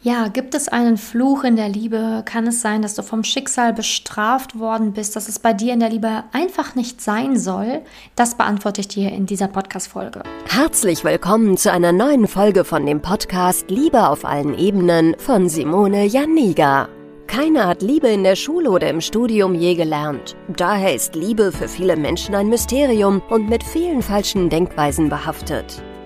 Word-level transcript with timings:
Ja, 0.00 0.28
gibt 0.28 0.54
es 0.54 0.68
einen 0.68 0.96
Fluch 0.96 1.42
in 1.42 1.56
der 1.56 1.68
Liebe? 1.68 2.22
Kann 2.24 2.46
es 2.46 2.60
sein, 2.60 2.82
dass 2.82 2.94
du 2.94 3.02
vom 3.02 3.24
Schicksal 3.24 3.72
bestraft 3.72 4.56
worden 4.56 4.92
bist, 4.92 5.16
dass 5.16 5.28
es 5.28 5.40
bei 5.40 5.52
dir 5.52 5.72
in 5.72 5.80
der 5.80 5.90
Liebe 5.90 6.22
einfach 6.30 6.76
nicht 6.76 7.00
sein 7.00 7.36
soll? 7.36 7.80
Das 8.14 8.36
beantworte 8.36 8.80
ich 8.80 8.86
dir 8.86 9.10
in 9.10 9.26
dieser 9.26 9.48
Podcast-Folge. 9.48 10.22
Herzlich 10.46 11.02
willkommen 11.02 11.56
zu 11.56 11.72
einer 11.72 11.90
neuen 11.90 12.28
Folge 12.28 12.64
von 12.64 12.86
dem 12.86 13.02
Podcast 13.02 13.72
Liebe 13.72 14.08
auf 14.08 14.24
allen 14.24 14.56
Ebenen 14.56 15.16
von 15.18 15.48
Simone 15.48 16.04
Janiga. 16.06 16.88
Keiner 17.26 17.66
hat 17.66 17.82
Liebe 17.82 18.06
in 18.06 18.22
der 18.22 18.36
Schule 18.36 18.70
oder 18.70 18.88
im 18.88 19.00
Studium 19.00 19.56
je 19.56 19.74
gelernt. 19.74 20.36
Daher 20.56 20.94
ist 20.94 21.16
Liebe 21.16 21.50
für 21.50 21.66
viele 21.66 21.96
Menschen 21.96 22.36
ein 22.36 22.48
Mysterium 22.48 23.20
und 23.30 23.48
mit 23.48 23.64
vielen 23.64 24.02
falschen 24.02 24.48
Denkweisen 24.48 25.08
behaftet. 25.08 25.82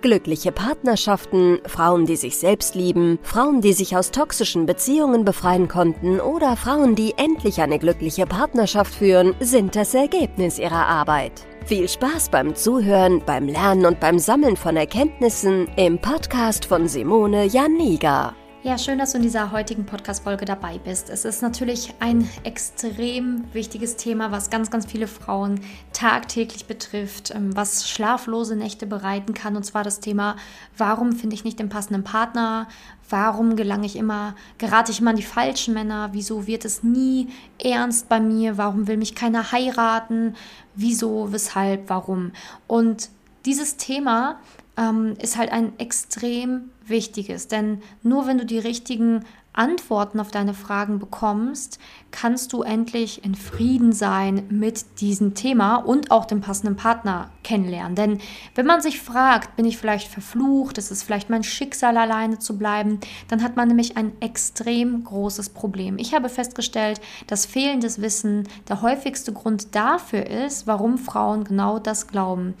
Glückliche 0.00 0.52
Partnerschaften, 0.52 1.58
Frauen, 1.66 2.06
die 2.06 2.14
sich 2.14 2.38
selbst 2.38 2.76
lieben, 2.76 3.18
Frauen, 3.22 3.60
die 3.60 3.72
sich 3.72 3.96
aus 3.96 4.12
toxischen 4.12 4.64
Beziehungen 4.64 5.24
befreien 5.24 5.66
konnten 5.66 6.20
oder 6.20 6.56
Frauen, 6.56 6.94
die 6.94 7.14
endlich 7.16 7.60
eine 7.60 7.80
glückliche 7.80 8.24
Partnerschaft 8.24 8.94
führen, 8.94 9.34
sind 9.40 9.74
das 9.74 9.94
Ergebnis 9.94 10.60
ihrer 10.60 10.86
Arbeit. 10.86 11.32
Viel 11.66 11.88
Spaß 11.88 12.28
beim 12.28 12.54
Zuhören, 12.54 13.22
beim 13.26 13.48
Lernen 13.48 13.86
und 13.86 13.98
beim 13.98 14.20
Sammeln 14.20 14.56
von 14.56 14.76
Erkenntnissen 14.76 15.68
im 15.76 15.98
Podcast 15.98 16.64
von 16.64 16.86
Simone 16.86 17.46
Janiga. 17.46 18.34
Ja, 18.64 18.76
schön, 18.76 18.98
dass 18.98 19.12
du 19.12 19.18
in 19.18 19.22
dieser 19.22 19.52
heutigen 19.52 19.86
Podcast-Folge 19.86 20.44
dabei 20.44 20.78
bist. 20.78 21.10
Es 21.10 21.24
ist 21.24 21.42
natürlich 21.42 21.94
ein 22.00 22.28
extrem 22.42 23.44
wichtiges 23.54 23.94
Thema, 23.94 24.32
was 24.32 24.50
ganz, 24.50 24.68
ganz 24.68 24.84
viele 24.84 25.06
Frauen 25.06 25.60
tagtäglich 25.92 26.66
betrifft, 26.66 27.32
ähm, 27.32 27.54
was 27.54 27.88
schlaflose 27.88 28.56
Nächte 28.56 28.86
bereiten 28.86 29.32
kann. 29.32 29.54
Und 29.54 29.62
zwar 29.62 29.84
das 29.84 30.00
Thema, 30.00 30.34
warum 30.76 31.12
finde 31.12 31.34
ich 31.36 31.44
nicht 31.44 31.60
den 31.60 31.68
passenden 31.68 32.02
Partner? 32.02 32.66
Warum 33.08 33.54
gelange 33.54 33.86
ich 33.86 33.94
immer, 33.94 34.34
gerate 34.58 34.90
ich 34.90 35.00
immer 35.00 35.10
an 35.10 35.16
die 35.16 35.22
falschen 35.22 35.72
Männer? 35.72 36.08
Wieso 36.10 36.48
wird 36.48 36.64
es 36.64 36.82
nie 36.82 37.28
ernst 37.62 38.08
bei 38.08 38.18
mir? 38.18 38.58
Warum 38.58 38.88
will 38.88 38.96
mich 38.96 39.14
keiner 39.14 39.52
heiraten? 39.52 40.34
Wieso, 40.74 41.30
weshalb, 41.30 41.88
warum? 41.88 42.32
Und 42.66 43.08
dieses 43.46 43.76
Thema 43.76 44.40
ähm, 44.76 45.14
ist 45.20 45.38
halt 45.38 45.52
ein 45.52 45.78
extrem 45.78 46.70
wichtiges, 46.88 47.48
denn 47.48 47.82
nur 48.02 48.26
wenn 48.26 48.38
du 48.38 48.46
die 48.46 48.58
richtigen 48.58 49.24
Antworten 49.58 50.20
auf 50.20 50.30
deine 50.30 50.54
Fragen 50.54 51.00
bekommst, 51.00 51.80
kannst 52.12 52.52
du 52.52 52.62
endlich 52.62 53.24
in 53.24 53.34
Frieden 53.34 53.92
sein 53.92 54.44
mit 54.50 55.00
diesem 55.00 55.34
Thema 55.34 55.76
und 55.76 56.12
auch 56.12 56.26
den 56.26 56.40
passenden 56.40 56.76
Partner 56.76 57.30
kennenlernen. 57.42 57.96
Denn 57.96 58.18
wenn 58.54 58.66
man 58.66 58.80
sich 58.80 59.00
fragt, 59.00 59.56
bin 59.56 59.64
ich 59.64 59.76
vielleicht 59.76 60.08
verflucht, 60.08 60.78
ist 60.78 60.92
es 60.92 61.02
vielleicht 61.02 61.28
mein 61.28 61.42
Schicksal, 61.42 61.96
alleine 61.96 62.38
zu 62.38 62.56
bleiben, 62.56 63.00
dann 63.26 63.42
hat 63.42 63.56
man 63.56 63.66
nämlich 63.66 63.96
ein 63.96 64.12
extrem 64.20 65.02
großes 65.02 65.48
Problem. 65.48 65.98
Ich 65.98 66.14
habe 66.14 66.28
festgestellt, 66.28 67.00
dass 67.26 67.44
fehlendes 67.44 68.00
Wissen 68.00 68.46
der 68.68 68.80
häufigste 68.80 69.32
Grund 69.32 69.74
dafür 69.74 70.24
ist, 70.24 70.68
warum 70.68 70.98
Frauen 70.98 71.42
genau 71.42 71.80
das 71.80 72.06
glauben. 72.06 72.54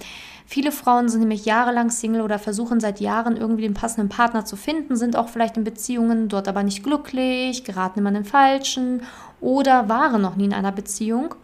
Viele 0.50 0.72
Frauen 0.72 1.10
sind 1.10 1.20
nämlich 1.20 1.44
jahrelang 1.44 1.90
Single 1.90 2.22
oder 2.22 2.38
versuchen 2.38 2.80
seit 2.80 3.00
Jahren 3.00 3.36
irgendwie 3.36 3.64
den 3.64 3.74
passenden 3.74 4.08
Partner 4.08 4.46
zu 4.46 4.56
finden, 4.56 4.96
sind 4.96 5.14
auch 5.14 5.28
vielleicht 5.28 5.58
in 5.58 5.64
Beziehungen, 5.64 6.30
dort 6.30 6.48
aber 6.48 6.62
nicht 6.62 6.82
glücklich, 6.82 7.64
geraten 7.64 7.98
immer 7.98 8.08
in 8.08 8.14
den 8.14 8.24
Falschen 8.24 9.02
oder 9.42 9.90
waren 9.90 10.22
noch 10.22 10.36
nie 10.36 10.46
in 10.46 10.54
einer 10.54 10.72
Beziehung 10.72 11.34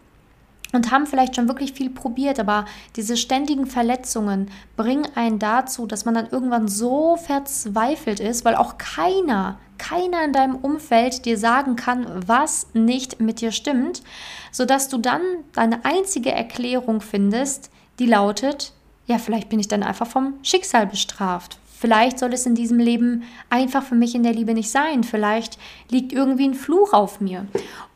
und 0.73 0.89
haben 0.89 1.05
vielleicht 1.05 1.35
schon 1.35 1.47
wirklich 1.47 1.73
viel 1.73 1.91
probiert, 1.91 2.39
aber 2.39 2.65
diese 2.95 3.15
ständigen 3.15 3.67
Verletzungen 3.67 4.49
bringen 4.75 5.07
einen 5.13 5.37
dazu, 5.37 5.85
dass 5.85 6.05
man 6.05 6.15
dann 6.15 6.29
irgendwann 6.31 6.67
so 6.67 7.15
verzweifelt 7.15 8.19
ist, 8.19 8.43
weil 8.43 8.55
auch 8.55 8.79
keiner, 8.79 9.59
keiner 9.77 10.25
in 10.25 10.33
deinem 10.33 10.55
Umfeld 10.55 11.25
dir 11.25 11.37
sagen 11.37 11.75
kann, 11.75 12.07
was 12.25 12.69
nicht 12.73 13.21
mit 13.21 13.39
dir 13.39 13.51
stimmt, 13.51 14.01
sodass 14.51 14.89
du 14.89 14.97
dann 14.97 15.21
deine 15.53 15.85
einzige 15.85 16.31
Erklärung 16.31 17.01
findest, 17.01 17.69
die 17.99 18.07
lautet, 18.07 18.73
ja, 19.07 19.17
vielleicht 19.17 19.49
bin 19.49 19.59
ich 19.59 19.67
dann 19.67 19.83
einfach 19.83 20.07
vom 20.07 20.33
Schicksal 20.41 20.87
bestraft. 20.87 21.59
Vielleicht 21.77 22.19
soll 22.19 22.33
es 22.33 22.45
in 22.45 22.55
diesem 22.55 22.79
Leben 22.79 23.23
einfach 23.49 23.83
für 23.83 23.95
mich 23.95 24.15
in 24.15 24.23
der 24.23 24.33
Liebe 24.33 24.53
nicht 24.53 24.71
sein. 24.71 25.03
Vielleicht 25.03 25.59
liegt 25.89 26.13
irgendwie 26.13 26.47
ein 26.47 26.53
Fluch 26.55 26.93
auf 26.93 27.21
mir. 27.21 27.45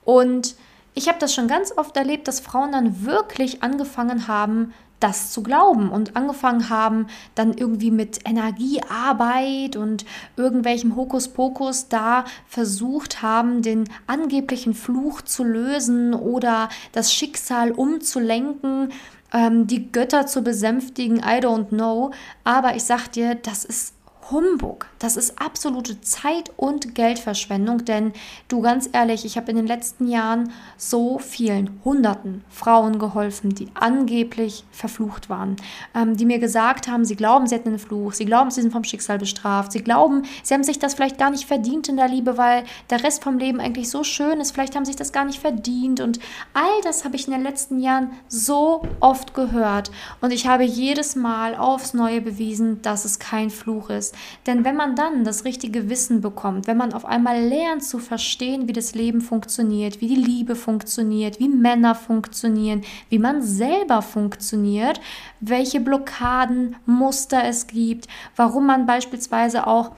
Und 0.03 0.55
ich 0.93 1.07
habe 1.07 1.17
das 1.19 1.33
schon 1.33 1.47
ganz 1.47 1.75
oft 1.75 1.95
erlebt, 1.95 2.27
dass 2.27 2.39
Frauen 2.39 2.73
dann 2.73 3.05
wirklich 3.05 3.63
angefangen 3.63 4.27
haben, 4.27 4.73
das 4.99 5.31
zu 5.31 5.43
glauben 5.43 5.89
und 5.91 6.15
angefangen 6.15 6.69
haben, 6.69 7.07
dann 7.35 7.53
irgendwie 7.53 7.89
mit 7.89 8.27
Energiearbeit 8.27 9.77
und 9.77 10.05
irgendwelchem 10.35 10.95
Hokuspokus 10.95 11.87
da 11.87 12.25
versucht 12.47 13.21
haben, 13.21 13.61
den 13.61 13.85
angeblichen 14.07 14.73
Fluch 14.73 15.21
zu 15.21 15.43
lösen 15.43 16.13
oder 16.13 16.69
das 16.91 17.13
Schicksal 17.13 17.71
umzulenken 17.71 18.91
ähm, 19.33 19.67
die 19.67 19.91
Götter 19.91 20.25
zu 20.25 20.41
besänftigen, 20.41 21.17
I 21.17 21.39
don't 21.41 21.69
know. 21.69 22.11
Aber 22.43 22.75
ich 22.75 22.83
sag 22.83 23.09
dir, 23.11 23.35
das 23.35 23.65
ist 23.65 23.93
Humbug. 24.31 24.87
Das 24.99 25.15
ist 25.15 25.41
absolute 25.41 26.01
Zeit- 26.01 26.51
und 26.57 26.93
Geldverschwendung, 26.93 27.85
denn 27.85 28.13
du 28.47 28.61
ganz 28.61 28.89
ehrlich, 28.91 29.25
ich 29.25 29.37
habe 29.37 29.51
in 29.51 29.57
den 29.57 29.67
letzten 29.67 30.07
Jahren 30.07 30.51
so 30.77 31.19
vielen 31.19 31.79
Hunderten 31.83 32.43
Frauen 32.49 32.99
geholfen, 32.99 33.55
die 33.55 33.69
angeblich 33.73 34.65
verflucht 34.71 35.29
waren, 35.29 35.55
ähm, 35.95 36.17
die 36.17 36.25
mir 36.25 36.39
gesagt 36.39 36.87
haben, 36.87 37.05
sie 37.05 37.15
glauben, 37.15 37.47
sie 37.47 37.55
hätten 37.55 37.69
einen 37.69 37.79
Fluch, 37.79 38.13
sie 38.13 38.25
glauben, 38.25 38.51
sie 38.51 38.61
sind 38.61 38.71
vom 38.71 38.83
Schicksal 38.83 39.17
bestraft, 39.17 39.71
sie 39.71 39.83
glauben, 39.83 40.23
sie 40.43 40.53
haben 40.53 40.63
sich 40.63 40.79
das 40.79 40.93
vielleicht 40.93 41.17
gar 41.17 41.31
nicht 41.31 41.45
verdient 41.45 41.89
in 41.89 41.97
der 41.97 42.07
Liebe, 42.07 42.37
weil 42.37 42.65
der 42.89 43.03
Rest 43.03 43.23
vom 43.23 43.37
Leben 43.37 43.59
eigentlich 43.59 43.89
so 43.89 44.03
schön 44.03 44.39
ist, 44.39 44.51
vielleicht 44.51 44.75
haben 44.75 44.85
sie 44.85 44.91
sich 44.91 44.97
das 44.97 45.11
gar 45.11 45.25
nicht 45.25 45.39
verdient 45.39 46.01
und 46.01 46.19
all 46.53 46.81
das 46.83 47.05
habe 47.05 47.15
ich 47.15 47.27
in 47.27 47.33
den 47.33 47.43
letzten 47.43 47.79
Jahren 47.79 48.11
so 48.27 48.83
oft 48.99 49.33
gehört 49.33 49.91
und 50.21 50.31
ich 50.31 50.47
habe 50.47 50.63
jedes 50.63 51.15
Mal 51.15 51.55
aufs 51.55 51.93
Neue 51.93 52.21
bewiesen, 52.21 52.81
dass 52.81 53.05
es 53.05 53.19
kein 53.19 53.49
Fluch 53.49 53.89
ist. 53.89 54.15
Denn 54.45 54.65
wenn 54.65 54.75
man 54.75 54.95
dann 54.95 55.23
das 55.23 55.45
richtige 55.45 55.89
Wissen 55.89 56.21
bekommt, 56.21 56.67
wenn 56.67 56.77
man 56.77 56.93
auf 56.93 57.05
einmal 57.05 57.41
lernt 57.41 57.83
zu 57.83 57.99
verstehen, 57.99 58.67
wie 58.67 58.73
das 58.73 58.95
Leben 58.95 59.21
funktioniert, 59.21 60.01
wie 60.01 60.07
die 60.07 60.15
Liebe 60.15 60.55
funktioniert, 60.55 61.39
wie 61.39 61.49
Männer 61.49 61.95
funktionieren, 61.95 62.81
wie 63.09 63.19
man 63.19 63.41
selber 63.41 64.01
funktioniert, 64.01 64.99
welche 65.39 65.79
Blockaden, 65.79 66.75
Muster 66.85 67.43
es 67.43 67.67
gibt, 67.67 68.07
warum 68.35 68.65
man 68.65 68.85
beispielsweise 68.85 69.67
auch 69.67 69.91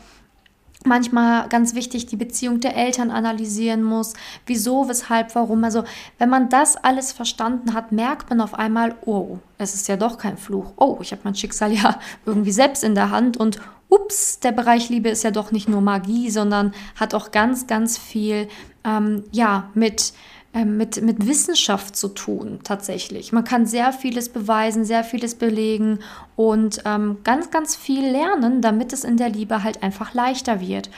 manchmal 0.85 1.47
ganz 1.49 1.75
wichtig 1.75 2.07
die 2.07 2.15
Beziehung 2.15 2.59
der 2.59 2.75
Eltern 2.75 3.11
analysieren 3.11 3.83
muss, 3.83 4.13
wieso, 4.45 4.87
weshalb, 4.87 5.35
warum. 5.35 5.63
Also 5.63 5.83
wenn 6.17 6.29
man 6.29 6.49
das 6.49 6.75
alles 6.75 7.11
verstanden 7.11 7.73
hat, 7.73 7.91
merkt 7.91 8.29
man 8.29 8.41
auf 8.41 8.53
einmal, 8.53 8.95
oh, 9.05 9.39
es 9.57 9.75
ist 9.75 9.87
ja 9.87 9.97
doch 9.97 10.17
kein 10.17 10.37
Fluch. 10.37 10.73
Oh, 10.77 10.97
ich 11.01 11.11
habe 11.11 11.21
mein 11.23 11.35
Schicksal 11.35 11.71
ja 11.71 11.99
irgendwie 12.25 12.51
selbst 12.51 12.83
in 12.83 12.95
der 12.95 13.11
Hand 13.11 13.37
und 13.37 13.59
ups, 13.91 14.39
der 14.39 14.51
Bereich 14.51 14.89
Liebe 14.89 15.09
ist 15.09 15.23
ja 15.23 15.31
doch 15.31 15.51
nicht 15.51 15.69
nur 15.69 15.81
Magie, 15.81 16.31
sondern 16.31 16.73
hat 16.95 17.13
auch 17.13 17.31
ganz, 17.31 17.67
ganz 17.67 17.97
viel, 17.97 18.47
ähm, 18.83 19.23
ja, 19.31 19.69
mit 19.75 20.13
ähm, 20.53 20.75
mit, 20.75 21.01
mit 21.01 21.27
Wissenschaft 21.27 21.95
zu 21.95 22.09
tun, 22.09 22.59
tatsächlich. 22.65 23.31
Man 23.31 23.45
kann 23.45 23.65
sehr 23.65 23.93
vieles 23.93 24.27
beweisen, 24.27 24.83
sehr 24.83 25.05
vieles 25.05 25.35
belegen 25.35 25.99
und 26.35 26.81
ähm, 26.83 27.19
ganz, 27.23 27.51
ganz 27.51 27.77
viel 27.77 28.05
lernen, 28.05 28.61
damit 28.61 28.91
es 28.91 29.05
in 29.05 29.15
der 29.15 29.29
Liebe 29.29 29.63
halt 29.63 29.81
einfach 29.81 30.13
leichter 30.13 30.59
wird. 30.59 30.89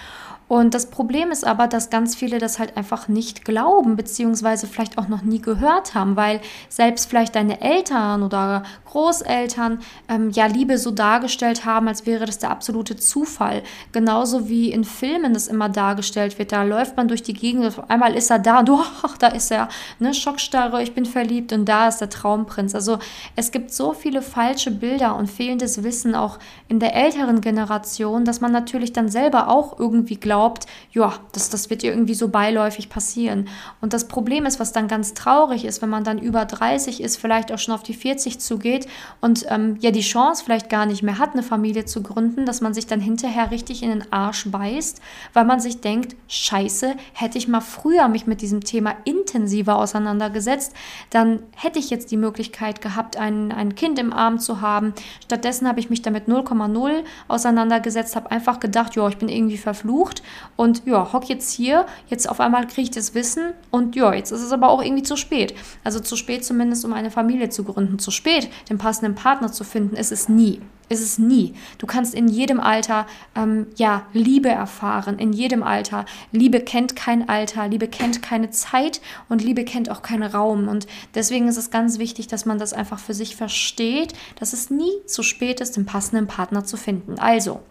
Und 0.54 0.76
das 0.76 0.86
Problem 0.86 1.32
ist 1.32 1.48
aber, 1.48 1.66
dass 1.66 1.90
ganz 1.90 2.14
viele 2.14 2.38
das 2.38 2.60
halt 2.60 2.78
einfach 2.78 3.08
nicht 3.08 3.44
glauben, 3.44 3.96
beziehungsweise 3.96 4.68
vielleicht 4.68 5.00
auch 5.00 5.08
noch 5.08 5.24
nie 5.24 5.42
gehört 5.42 5.96
haben, 5.96 6.16
weil 6.16 6.42
selbst 6.70 7.10
vielleicht 7.10 7.34
deine 7.34 7.60
Eltern 7.60 8.22
oder 8.22 8.62
Großeltern 8.86 9.80
ähm, 10.08 10.30
ja 10.30 10.46
Liebe 10.46 10.78
so 10.78 10.92
dargestellt 10.92 11.66
haben, 11.66 11.88
als 11.88 12.06
wäre 12.06 12.28
das 12.28 12.38
der 12.38 12.52
absolute 12.52 12.96
Zufall. 12.96 13.64
Genauso 13.94 14.48
wie 14.48 14.72
in 14.72 14.84
Filmen 14.84 15.34
das 15.34 15.48
immer 15.48 15.70
dargestellt 15.70 16.38
wird. 16.38 16.52
Da 16.52 16.62
läuft 16.62 16.98
man 16.98 17.08
durch 17.08 17.24
die 17.24 17.34
Gegend, 17.34 17.66
auf 17.66 17.90
einmal 17.90 18.14
ist 18.14 18.30
er 18.30 18.38
da 18.38 18.60
und 18.60 18.70
ach, 18.70 19.18
da 19.18 19.30
ist 19.30 19.50
er, 19.50 19.70
ne, 19.98 20.14
Schockstarre, 20.14 20.84
ich 20.84 20.94
bin 20.94 21.08
verliebt 21.08 21.52
und 21.52 21.66
da 21.66 21.88
ist 21.88 21.98
der 21.98 22.12
Traumprinz. 22.12 22.76
Also 22.76 23.00
es 23.36 23.50
gibt 23.50 23.74
so 23.74 23.94
viele 23.94 24.22
falsche 24.22 24.70
Bilder 24.70 25.16
und 25.16 25.32
fehlendes 25.32 25.82
Wissen 25.84 26.14
auch 26.14 26.38
in 26.68 26.80
der 26.80 26.96
älteren 26.96 27.42
Generation, 27.42 28.24
dass 28.24 28.40
man 28.40 28.52
natürlich 28.52 28.94
dann 28.94 29.10
selber 29.10 29.48
auch 29.48 29.80
irgendwie 29.80 30.18
glaubt, 30.18 30.43
glaubt, 30.44 30.66
ja, 30.92 31.14
das, 31.32 31.50
das 31.50 31.70
wird 31.70 31.84
irgendwie 31.84 32.14
so 32.14 32.28
beiläufig 32.28 32.90
passieren. 32.90 33.48
Und 33.82 33.94
das 33.94 34.08
Problem 34.08 34.46
ist, 34.46 34.60
was 34.60 34.74
dann 34.74 34.88
ganz 34.88 35.14
traurig 35.14 35.64
ist, 35.64 35.82
wenn 35.82 35.90
man 35.90 36.04
dann 36.04 36.20
über 36.20 36.46
30 36.46 37.02
ist, 37.02 37.18
vielleicht 37.18 37.52
auch 37.52 37.58
schon 37.60 37.74
auf 37.74 37.84
die 37.84 37.94
40 37.94 38.40
zugeht 38.40 38.88
und 39.22 39.46
ähm, 39.50 39.78
ja 39.80 39.92
die 39.92 40.02
Chance 40.02 40.44
vielleicht 40.44 40.70
gar 40.70 40.86
nicht 40.86 41.02
mehr 41.02 41.18
hat, 41.18 41.34
eine 41.34 41.44
Familie 41.44 41.86
zu 41.86 42.04
gründen, 42.04 42.46
dass 42.46 42.62
man 42.62 42.74
sich 42.74 42.88
dann 42.88 43.00
hinterher 43.00 43.52
richtig 43.52 43.84
in 43.84 43.90
den 43.90 44.12
Arsch 44.12 44.46
beißt, 44.50 45.02
weil 45.34 45.46
man 45.46 45.60
sich 45.60 45.80
denkt, 45.80 46.16
scheiße, 46.28 46.96
hätte 47.14 47.38
ich 47.38 47.48
mal 47.48 47.62
früher 47.62 48.08
mich 48.10 48.28
mit 48.28 48.42
diesem 48.42 48.62
Thema 48.62 48.96
intensiver 49.06 49.78
auseinandergesetzt, 49.78 50.74
dann 51.10 51.40
hätte 51.56 51.80
ich 51.80 51.90
jetzt 51.90 52.12
die 52.12 52.18
Möglichkeit 52.18 52.82
gehabt, 52.82 53.18
ein, 53.18 53.52
ein 53.52 53.76
Kind 53.76 53.98
im 53.98 54.12
Arm 54.12 54.40
zu 54.40 54.62
haben. 54.62 54.94
Stattdessen 55.24 55.68
habe 55.68 55.80
ich 55.80 55.90
mich 55.90 56.02
damit 56.02 56.28
0,0 56.28 57.04
auseinandergesetzt, 57.28 58.16
habe 58.16 58.32
einfach 58.32 58.60
gedacht, 58.60 58.96
ja, 58.96 59.08
ich 59.08 59.18
bin 59.18 59.30
irgendwie 59.30 59.58
verflucht 59.58 60.23
und 60.56 60.86
ja, 60.86 61.12
hock 61.14 61.30
jetzt 61.30 61.52
hier, 61.52 61.86
jetzt 62.08 62.30
auf 62.30 62.40
einmal 62.40 62.68
kriege 62.68 62.84
ich 62.84 62.92
das 62.92 63.14
Wissen 63.14 63.54
und 63.72 63.96
ja, 63.96 64.14
jetzt 64.14 64.32
ist 64.32 64.42
es 64.42 64.52
aber 64.52 64.70
auch 64.70 64.82
irgendwie 64.82 65.04
zu 65.04 65.18
spät. 65.18 65.56
Also 65.84 66.00
zu 66.00 66.16
spät 66.16 66.46
zumindest, 66.46 66.86
um 66.86 66.94
eine 66.94 67.12
Familie 67.12 67.50
zu 67.50 67.64
gründen. 67.64 68.00
Zu 68.00 68.12
spät, 68.12 68.50
den 68.70 68.78
passenden 68.78 69.16
Partner 69.16 69.52
zu 69.52 69.64
finden, 69.64 69.96
ist 69.96 70.12
es 70.12 70.30
nie. 70.30 70.62
Ist 70.90 71.02
es 71.02 71.18
nie. 71.18 71.54
Du 71.78 71.88
kannst 71.88 72.14
in 72.14 72.28
jedem 72.28 72.60
Alter 72.60 73.08
ähm, 73.36 73.68
ja 73.78 74.06
Liebe 74.14 74.50
erfahren, 74.50 75.18
in 75.18 75.32
jedem 75.32 75.64
Alter. 75.64 76.06
Liebe 76.32 76.60
kennt 76.60 76.96
kein 76.96 77.30
Alter, 77.30 77.68
Liebe 77.68 77.88
kennt 77.88 78.22
keine 78.22 78.50
Zeit 78.50 79.02
und 79.30 79.42
Liebe 79.42 79.64
kennt 79.64 79.90
auch 79.90 80.02
keinen 80.02 80.30
Raum. 80.30 80.68
Und 80.68 80.86
deswegen 81.16 81.48
ist 81.48 81.58
es 81.58 81.72
ganz 81.72 82.00
wichtig, 82.00 82.28
dass 82.28 82.46
man 82.46 82.60
das 82.60 82.74
einfach 82.74 83.00
für 83.00 83.14
sich 83.14 83.36
versteht, 83.36 84.14
dass 84.40 84.54
es 84.54 84.70
nie 84.70 84.92
zu 85.08 85.24
spät 85.24 85.62
ist, 85.62 85.78
den 85.78 85.86
passenden 85.86 86.28
Partner 86.28 86.66
zu 86.66 86.76
finden. 86.76 87.18
Also, 87.18 87.62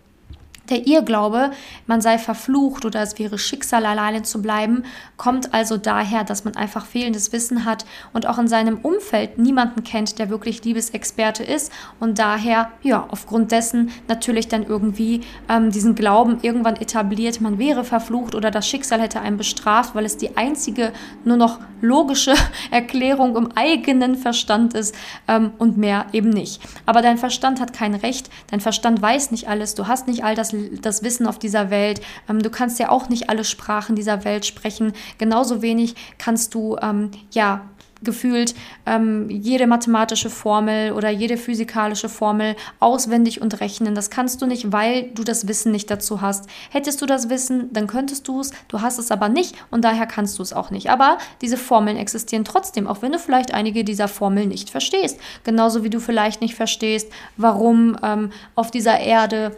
der 0.72 0.86
Irrglaube, 0.86 1.50
man 1.86 2.00
sei 2.00 2.18
verflucht 2.18 2.84
oder 2.84 3.00
es 3.02 3.18
wäre 3.18 3.38
Schicksal, 3.38 3.86
alleine 3.86 4.22
zu 4.22 4.42
bleiben, 4.42 4.84
kommt 5.16 5.54
also 5.54 5.76
daher, 5.76 6.24
dass 6.24 6.44
man 6.44 6.56
einfach 6.56 6.86
fehlendes 6.86 7.32
Wissen 7.32 7.64
hat 7.64 7.84
und 8.12 8.26
auch 8.26 8.38
in 8.38 8.48
seinem 8.48 8.78
Umfeld 8.78 9.38
niemanden 9.38 9.84
kennt, 9.84 10.18
der 10.18 10.30
wirklich 10.30 10.64
Liebesexperte 10.64 11.44
ist 11.44 11.70
und 12.00 12.18
daher, 12.18 12.70
ja, 12.82 13.06
aufgrund 13.10 13.52
dessen 13.52 13.90
natürlich 14.08 14.48
dann 14.48 14.64
irgendwie 14.64 15.20
ähm, 15.48 15.70
diesen 15.70 15.94
Glauben 15.94 16.38
irgendwann 16.42 16.76
etabliert, 16.76 17.40
man 17.40 17.58
wäre 17.58 17.84
verflucht 17.84 18.34
oder 18.34 18.50
das 18.50 18.66
Schicksal 18.66 19.00
hätte 19.00 19.20
einen 19.20 19.36
bestraft, 19.36 19.94
weil 19.94 20.06
es 20.06 20.16
die 20.16 20.36
einzige 20.36 20.92
nur 21.24 21.36
noch 21.36 21.58
logische 21.82 22.34
Erklärung 22.70 23.36
im 23.36 23.52
eigenen 23.54 24.16
Verstand 24.16 24.72
ist 24.72 24.94
ähm, 25.28 25.52
und 25.58 25.76
mehr 25.76 26.06
eben 26.12 26.30
nicht. 26.30 26.62
Aber 26.86 27.02
dein 27.02 27.18
Verstand 27.18 27.60
hat 27.60 27.74
kein 27.74 27.94
Recht, 27.94 28.30
dein 28.50 28.60
Verstand 28.60 29.02
weiß 29.02 29.30
nicht 29.32 29.48
alles, 29.48 29.74
du 29.74 29.86
hast 29.86 30.08
nicht 30.08 30.24
all 30.24 30.34
das 30.34 30.52
das 30.80 31.02
Wissen 31.02 31.26
auf 31.26 31.38
dieser 31.38 31.70
Welt. 31.70 32.00
Ähm, 32.28 32.42
du 32.42 32.50
kannst 32.50 32.78
ja 32.78 32.90
auch 32.90 33.08
nicht 33.08 33.30
alle 33.30 33.44
Sprachen 33.44 33.96
dieser 33.96 34.24
Welt 34.24 34.46
sprechen. 34.46 34.92
Genauso 35.18 35.62
wenig 35.62 35.94
kannst 36.18 36.54
du 36.54 36.76
ähm, 36.82 37.10
ja 37.32 37.62
gefühlt 38.04 38.54
ähm, 38.86 39.28
jede 39.30 39.66
mathematische 39.66 40.30
Formel 40.30 40.92
oder 40.92 41.10
jede 41.10 41.36
physikalische 41.36 42.08
Formel 42.08 42.56
auswendig 42.80 43.40
und 43.40 43.60
rechnen. 43.60 43.94
Das 43.94 44.10
kannst 44.10 44.42
du 44.42 44.46
nicht, 44.46 44.72
weil 44.72 45.10
du 45.14 45.24
das 45.24 45.48
Wissen 45.48 45.72
nicht 45.72 45.90
dazu 45.90 46.20
hast. 46.20 46.48
Hättest 46.70 47.00
du 47.00 47.06
das 47.06 47.28
Wissen, 47.30 47.72
dann 47.72 47.86
könntest 47.86 48.28
du 48.28 48.40
es. 48.40 48.52
Du 48.68 48.80
hast 48.80 48.98
es 48.98 49.10
aber 49.10 49.28
nicht 49.28 49.54
und 49.70 49.84
daher 49.84 50.06
kannst 50.06 50.38
du 50.38 50.42
es 50.42 50.52
auch 50.52 50.70
nicht. 50.70 50.90
Aber 50.90 51.18
diese 51.40 51.56
Formeln 51.56 51.96
existieren 51.96 52.44
trotzdem, 52.44 52.86
auch 52.86 53.02
wenn 53.02 53.12
du 53.12 53.18
vielleicht 53.18 53.54
einige 53.54 53.84
dieser 53.84 54.08
Formeln 54.08 54.48
nicht 54.48 54.70
verstehst. 54.70 55.18
Genauso 55.44 55.84
wie 55.84 55.90
du 55.90 56.00
vielleicht 56.00 56.40
nicht 56.40 56.54
verstehst, 56.54 57.10
warum 57.36 57.96
ähm, 58.02 58.30
auf 58.54 58.70
dieser 58.70 58.98
Erde 58.98 59.56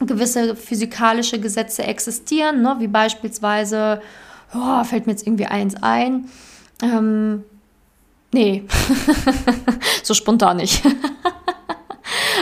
gewisse 0.00 0.54
physikalische 0.54 1.40
Gesetze 1.40 1.82
existieren, 1.82 2.62
ne? 2.62 2.76
wie 2.78 2.88
beispielsweise, 2.88 4.00
oh, 4.54 4.84
fällt 4.84 5.06
mir 5.06 5.12
jetzt 5.12 5.26
irgendwie 5.26 5.46
eins 5.46 5.74
ein, 5.82 6.28
ähm, 6.82 7.44
nee, 8.32 8.64
so 10.02 10.14
spontan 10.14 10.58
nicht. 10.58 10.82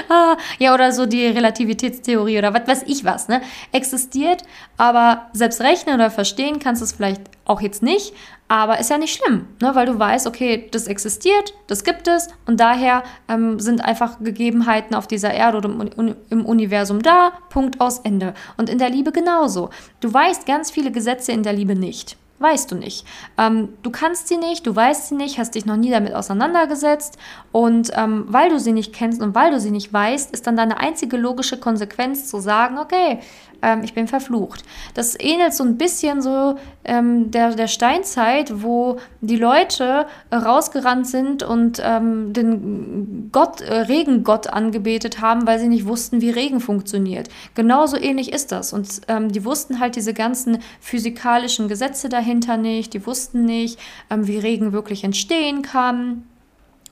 ja, 0.59 0.75
oder 0.75 0.93
so 0.93 1.07
die 1.07 1.27
Relativitätstheorie 1.27 2.39
oder 2.39 2.55
was 2.55 2.67
weiß 2.67 2.83
ich 2.87 3.05
was, 3.05 3.29
ne? 3.29 3.41
Existiert, 3.73 4.43
aber 4.77 5.27
selbst 5.33 5.61
rechnen 5.61 5.95
oder 5.95 6.11
verstehen 6.11 6.59
kannst 6.59 6.83
du 6.83 6.85
es 6.85 6.93
vielleicht 6.93 7.23
auch 7.45 7.61
jetzt 7.61 7.83
nicht, 7.83 8.13
aber 8.49 8.79
ist 8.79 8.91
ja 8.91 8.99
nicht 8.99 9.17
schlimm, 9.17 9.47
ne? 9.61 9.75
weil 9.75 9.87
du 9.87 9.99
weißt, 9.99 10.27
okay, 10.27 10.69
das 10.71 10.87
existiert, 10.87 11.55
das 11.67 11.83
gibt 11.83 12.07
es 12.07 12.29
und 12.47 12.61
daher 12.61 13.03
ähm, 13.29 13.59
sind 13.59 13.85
einfach 13.85 14.19
Gegebenheiten 14.21 14.95
auf 14.95 15.09
dieser 15.09 15.33
Erde 15.33 15.59
oder 15.59 15.69
im, 15.69 16.15
im 16.31 16.47
Universum 16.47 17.03
da, 17.03 17.33
Punkt 17.51 17.81
aus 17.81 18.01
Ende. 18.01 18.35
Und 18.57 18.71
in 18.71 18.79
der 18.79 18.91
Liebe 18.91 19.11
genauso. 19.11 19.71
Du 20.01 20.13
weißt 20.13 20.47
ganz 20.47 20.71
viele 20.71 20.93
Gesetze 20.93 21.33
in 21.33 21.43
der 21.43 21.53
Liebe 21.53 21.75
nicht. 21.75 22.17
Weißt 22.39 22.71
du 22.71 22.75
nicht. 22.75 23.07
Ähm, 23.39 23.71
du 23.83 23.91
kannst 23.91 24.29
sie 24.29 24.37
nicht, 24.37 24.67
du 24.67 24.77
weißt 24.77 25.09
sie 25.09 25.15
nicht, 25.15 25.39
hast 25.39 25.55
dich 25.55 25.65
noch 25.65 25.77
nie 25.77 25.91
damit 25.91 26.13
auseinandergesetzt 26.13 27.17
und 27.51 27.91
ähm, 27.95 28.27
weil 28.29 28.51
du 28.51 28.61
sie 28.61 28.73
nicht 28.73 28.93
kennst 28.93 29.23
und 29.23 29.35
weil 29.35 29.53
du 29.53 29.59
sie 29.59 29.71
nicht 29.71 29.91
weißt, 29.91 30.33
ist 30.33 30.47
dann 30.47 30.57
deine 30.57 30.79
einzige 30.79 31.17
logische 31.17 31.59
Konsequenz 31.59 32.29
zu 32.29 32.39
sagen, 32.41 32.77
okay, 32.77 33.21
ähm, 33.63 33.83
ich 33.83 33.95
bin 33.95 34.07
verflucht. 34.07 34.65
Das 34.93 35.19
ähnelt 35.19 35.55
so 35.55 35.65
ein 35.65 35.79
bisschen 35.79 36.21
so 36.21 36.57
ähm, 36.85 37.31
der, 37.31 37.55
der 37.55 37.69
Steinzeit, 37.69 38.63
wo 38.63 38.99
die 39.23 39.37
Leute 39.37 40.07
rausgerannt 40.31 41.07
sind 41.07 41.43
und 41.43 41.81
ähm, 41.83 42.35
den 42.35 43.31
Gott, 43.33 43.63
äh, 43.63 43.73
Regengott 43.73 44.49
angebetet 44.49 45.23
haben, 45.23 45.47
weil 45.47 45.59
sie 45.59 45.69
nicht 45.69 45.87
wussten, 45.87 46.21
wie 46.21 46.31
Regen 46.31 46.61
funktioniert. 46.61 47.29
Genauso 47.55 47.97
ähnlich 47.97 48.31
ist 48.31 48.53
das. 48.53 48.75
Und 48.75 49.01
ähm, 49.09 49.33
die 49.33 49.45
wussten 49.45 49.81
halt 49.81 49.97
diese 49.97 50.13
ganzen 50.13 50.59
physikalischen 50.81 51.69
Gesetze 51.69 52.11
dahinter 52.11 52.26
nicht, 52.57 52.95
die 52.95 53.07
wussten 53.07 53.45
nicht, 53.45 53.79
ähm, 54.11 54.27
wie 54.27 54.39
Regen 54.39 54.73
wirklich 54.73 55.05
entstehen 55.05 55.63
kann 55.63 56.25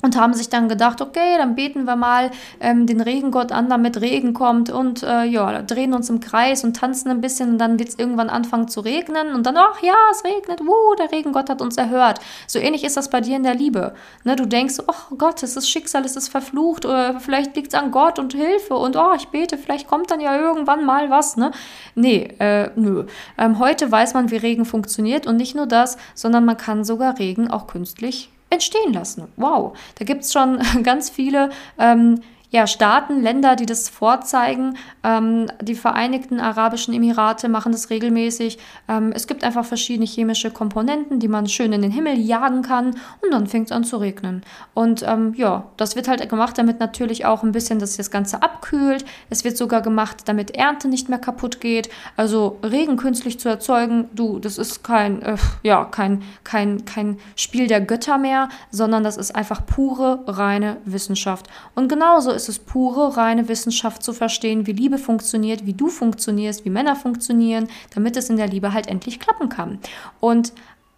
und 0.05 0.19
haben 0.19 0.35
sich 0.35 0.51
dann 0.51 0.69
gedacht, 0.69 1.01
okay, 1.01 1.39
dann 1.39 1.55
beten 1.55 1.87
wir 1.87 1.97
mal 1.97 2.31
ähm, 2.61 2.87
den 2.87 3.01
Regengott 3.01 3.53
an, 3.53 3.71
damit 3.71 4.03
Regen 4.03 4.35
kommt 4.35 4.69
und 4.69 5.03
äh, 5.03 5.25
ja, 5.25 5.63
drehen 5.63 5.95
uns 5.95 6.11
im 6.11 6.21
Kreis 6.21 6.63
und 6.63 6.77
tanzen 6.77 7.11
ein 7.11 7.23
bisschen 7.23 7.53
und 7.53 7.59
dann 7.59 7.79
wird 7.79 7.89
es 7.89 7.99
irgendwann 7.99 8.29
anfangen 8.29 8.69
zu 8.69 8.81
regnen 8.81 9.35
und 9.35 9.47
dann, 9.47 9.57
ach 9.57 9.83
ja, 9.83 9.95
es 10.13 10.23
regnet, 10.23 10.61
wuh, 10.61 10.95
der 10.99 11.11
Regengott 11.11 11.49
hat 11.49 11.63
uns 11.63 11.79
erhört. 11.79 12.21
So 12.47 12.59
ähnlich 12.59 12.85
ist 12.85 12.99
das 12.99 13.09
bei 13.09 13.23
dir 13.23 13.37
in 13.37 13.45
der 13.45 13.55
Liebe. 13.55 13.95
Ne, 14.25 14.37
du 14.37 14.45
denkst, 14.45 14.75
oh 14.87 15.15
Gott, 15.17 15.43
es 15.43 15.57
ist 15.57 15.71
Schicksal, 15.71 16.05
es 16.05 16.17
ist 16.17 16.29
verflucht 16.29 16.85
oder 16.85 17.19
vielleicht 17.19 17.57
liegt 17.57 17.69
es 17.69 17.75
an 17.75 17.91
Gott 17.91 18.19
und 18.19 18.35
Hilfe 18.35 18.75
und 18.75 18.97
oh, 18.97 19.15
ich 19.17 19.29
bete, 19.29 19.57
vielleicht 19.57 19.89
kommt 19.89 20.11
dann 20.11 20.21
ja 20.21 20.39
irgendwann 20.39 20.85
mal 20.85 21.09
was. 21.09 21.39
Ne? 21.39 21.51
Nee, 21.95 22.29
äh, 22.41 22.69
nö. 22.77 23.07
Ähm, 23.39 23.59
heute 23.59 23.91
weiß 23.91 24.13
man, 24.13 24.31
wie 24.31 24.37
Regen 24.37 24.67
funktioniert 24.67 25.27
und 25.27 25.39
nicht 25.39 25.55
nur 25.55 25.67
das, 25.67 25.97
sondern 26.15 26.45
man 26.45 26.59
kann 26.59 26.85
sogar 26.85 27.19
Regen 27.19 27.51
auch 27.51 27.67
künstlich 27.67 28.29
entstehen 28.55 28.93
lassen. 28.93 29.29
Wow, 29.37 29.77
da 29.99 30.05
gibt 30.05 30.25
es 30.25 30.33
schon 30.33 30.59
ganz 30.83 31.11
viele 31.11 31.51
ähm, 31.79 32.21
ja, 32.55 32.69
Staaten, 32.69 33.21
Länder, 33.21 33.57
die 33.57 33.67
das 33.67 33.89
vorzeigen. 33.89 34.77
Ähm, 35.03 35.49
die 35.61 35.75
Vereinigten 35.75 36.39
Arabischen 36.39 36.95
Emirate 36.95 37.49
machen 37.49 37.73
das 37.73 37.91
regelmäßig. 37.91 38.59
Ähm, 38.87 39.11
es 39.13 39.27
gibt 39.27 39.43
einfach 39.43 39.65
verschiedene 39.65 40.07
chemische 40.07 40.53
Komponenten, 40.53 41.19
die 41.19 41.27
man 41.27 41.49
schön 41.49 41.73
in 41.73 41.83
den 41.83 41.91
Himmel 41.91 42.17
jagen 42.17 42.63
kann 42.63 42.95
und 43.23 43.33
dann 43.33 43.49
fängt 43.49 43.67
es 43.67 43.73
an 43.73 43.83
zu 43.83 43.97
regnen. 43.97 44.43
Und 44.73 45.03
ähm, 45.03 45.35
ja, 45.37 45.65
das 45.77 45.97
wird 45.97 46.07
halt 46.07 46.29
gemacht, 46.29 46.57
damit 46.57 46.79
natürlich 46.79 47.27
auch 47.27 47.43
ein 47.43 47.51
bisschen 47.51 47.81
dass 47.81 47.97
das 47.97 48.13
Ganze 48.13 48.41
abkühlt. 48.41 49.05
Es 49.31 49.43
wird 49.43 49.57
sogar 49.57 49.83
gemacht, 49.83 50.19
damit 50.27 50.53
Ernte 50.53 50.87
nicht 50.87 51.09
mehr 51.09 51.19
kaputt 51.19 51.61
geht. 51.61 51.91
Also 52.17 52.61
Regen 52.63 52.97
künstlich 52.97 53.41
zu 53.41 53.49
erzeugen, 53.49 54.09
du, 54.15 54.39
das 54.39 54.59
ist 54.59 54.85
kein, 54.85 55.23
äh, 55.23 55.39
ja, 55.65 55.85
kein, 55.87 56.23
kein, 56.45 56.85
kein 56.85 57.19
Spiel 57.35 57.67
der 57.67 57.81
Götter 57.81 58.17
mehr, 58.17 58.49
sondern 58.71 59.03
das 59.03 59.17
ist 59.17 59.35
einfach 59.35 59.67
pure, 59.67 60.23
reine 60.29 60.77
Wissenschaft. 60.85 61.49
Und 61.75 61.89
genauso 61.89 62.31
ist 62.31 62.44
ist 62.49 62.59
es 62.59 62.65
pure, 62.65 63.17
reine 63.17 63.49
Wissenschaft 63.49 64.03
zu 64.03 64.13
verstehen, 64.13 64.67
wie 64.67 64.73
Liebe 64.73 64.99
funktioniert, 64.99 65.67
wie 65.67 65.73
du 65.73 65.89
funktionierst, 65.89 66.65
wie 66.65 66.71
Männer 66.71 66.97
funktionieren, 66.97 67.69
damit 67.95 68.17
es 68.17 68.31
in 68.31 68.37
der 68.37 68.49
Liebe 68.49 68.73
halt 68.73 68.87
endlich 68.87 69.21
klappen 69.21 69.49
kann. 69.49 69.79
Und 70.21 70.53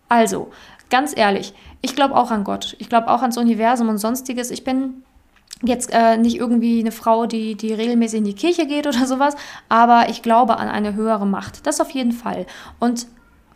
also, 0.08 0.50
ganz 0.90 1.16
ehrlich, 1.16 1.54
ich 1.82 1.94
glaube 1.94 2.16
auch 2.16 2.30
an 2.30 2.44
Gott. 2.44 2.76
Ich 2.78 2.88
glaube 2.88 3.08
auch 3.08 3.22
ans 3.22 3.38
Universum 3.38 3.88
und 3.88 3.98
sonstiges. 3.98 4.50
Ich 4.50 4.64
bin 4.64 5.02
jetzt 5.62 5.90
äh, 5.92 6.16
nicht 6.16 6.36
irgendwie 6.36 6.80
eine 6.80 6.92
Frau, 6.92 7.26
die, 7.26 7.54
die 7.54 7.72
regelmäßig 7.72 8.18
in 8.18 8.24
die 8.24 8.34
Kirche 8.34 8.66
geht 8.66 8.86
oder 8.86 9.06
sowas, 9.06 9.36
aber 9.68 10.08
ich 10.08 10.22
glaube 10.22 10.58
an 10.58 10.68
eine 10.68 10.94
höhere 10.94 11.26
Macht. 11.26 11.66
Das 11.66 11.80
auf 11.80 11.90
jeden 11.90 12.12
Fall. 12.12 12.46
Und 12.78 13.06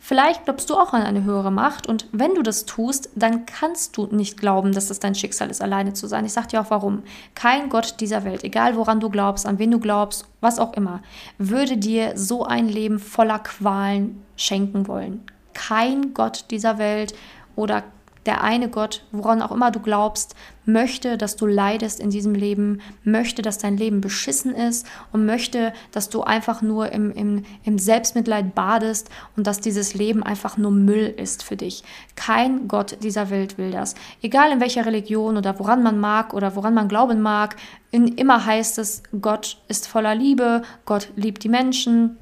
Vielleicht 0.03 0.45
glaubst 0.45 0.67
du 0.71 0.75
auch 0.75 0.93
an 0.93 1.03
eine 1.03 1.25
höhere 1.25 1.51
Macht 1.51 1.85
und 1.85 2.07
wenn 2.11 2.33
du 2.33 2.41
das 2.41 2.65
tust, 2.65 3.09
dann 3.13 3.45
kannst 3.45 3.95
du 3.95 4.07
nicht 4.07 4.35
glauben, 4.35 4.71
dass 4.71 4.87
das 4.87 4.99
dein 4.99 5.13
Schicksal 5.13 5.51
ist, 5.51 5.61
alleine 5.61 5.93
zu 5.93 6.07
sein. 6.07 6.25
Ich 6.25 6.33
sag 6.33 6.47
dir 6.47 6.59
auch 6.59 6.71
warum. 6.71 7.03
Kein 7.35 7.69
Gott 7.69 7.99
dieser 7.99 8.23
Welt, 8.23 8.43
egal 8.43 8.75
woran 8.75 8.99
du 8.99 9.11
glaubst, 9.11 9.45
an 9.45 9.59
wen 9.59 9.69
du 9.69 9.79
glaubst, 9.79 10.25
was 10.41 10.57
auch 10.57 10.73
immer, 10.73 11.03
würde 11.37 11.77
dir 11.77 12.17
so 12.17 12.43
ein 12.43 12.67
Leben 12.67 12.97
voller 12.97 13.37
Qualen 13.37 14.23
schenken 14.35 14.87
wollen. 14.87 15.23
Kein 15.53 16.15
Gott 16.15 16.45
dieser 16.49 16.79
Welt 16.79 17.13
oder 17.55 17.83
der 18.25 18.43
eine 18.43 18.69
Gott, 18.69 19.03
woran 19.11 19.41
auch 19.41 19.51
immer 19.51 19.71
du 19.71 19.79
glaubst, 19.79 20.35
möchte, 20.65 21.17
dass 21.17 21.35
du 21.35 21.47
leidest 21.47 21.99
in 21.99 22.11
diesem 22.11 22.35
Leben, 22.35 22.81
möchte, 23.03 23.41
dass 23.41 23.57
dein 23.57 23.77
Leben 23.77 23.99
beschissen 23.99 24.53
ist 24.53 24.85
und 25.11 25.25
möchte, 25.25 25.73
dass 25.91 26.09
du 26.09 26.21
einfach 26.21 26.61
nur 26.61 26.91
im, 26.91 27.11
im, 27.11 27.43
im 27.63 27.79
Selbstmitleid 27.79 28.53
badest 28.53 29.09
und 29.35 29.47
dass 29.47 29.59
dieses 29.59 29.95
Leben 29.95 30.21
einfach 30.21 30.57
nur 30.57 30.71
Müll 30.71 31.13
ist 31.17 31.43
für 31.43 31.57
dich. 31.57 31.83
Kein 32.15 32.67
Gott 32.67 32.97
dieser 33.01 33.31
Welt 33.31 33.57
will 33.57 33.71
das. 33.71 33.95
Egal 34.21 34.51
in 34.51 34.59
welcher 34.59 34.85
Religion 34.85 35.37
oder 35.37 35.57
woran 35.57 35.81
man 35.81 35.99
mag 35.99 36.33
oder 36.33 36.55
woran 36.55 36.75
man 36.75 36.87
glauben 36.87 37.21
mag, 37.21 37.55
in, 37.89 38.07
immer 38.07 38.45
heißt 38.45 38.77
es, 38.77 39.01
Gott 39.19 39.57
ist 39.67 39.87
voller 39.87 40.15
Liebe, 40.15 40.61
Gott 40.85 41.09
liebt 41.15 41.43
die 41.43 41.49
Menschen, 41.49 42.17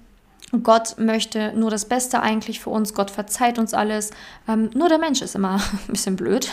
Gott 0.64 0.96
möchte 0.98 1.54
nur 1.56 1.70
das 1.70 1.86
Beste 1.86 2.22
eigentlich 2.22 2.60
für 2.60 2.72
uns. 2.72 2.94
Gott 2.94 3.12
verzeiht 3.12 3.60
uns 3.60 3.74
alles. 3.74 4.12
Ähm, 4.48 4.72
nur 4.74 4.90
der 4.90 4.98
Mensch 4.98 5.22
ist 5.22 5.36
immer 5.36 5.56
ein 5.88 5.92
bisschen 5.92 6.16
blöd. 6.16 6.50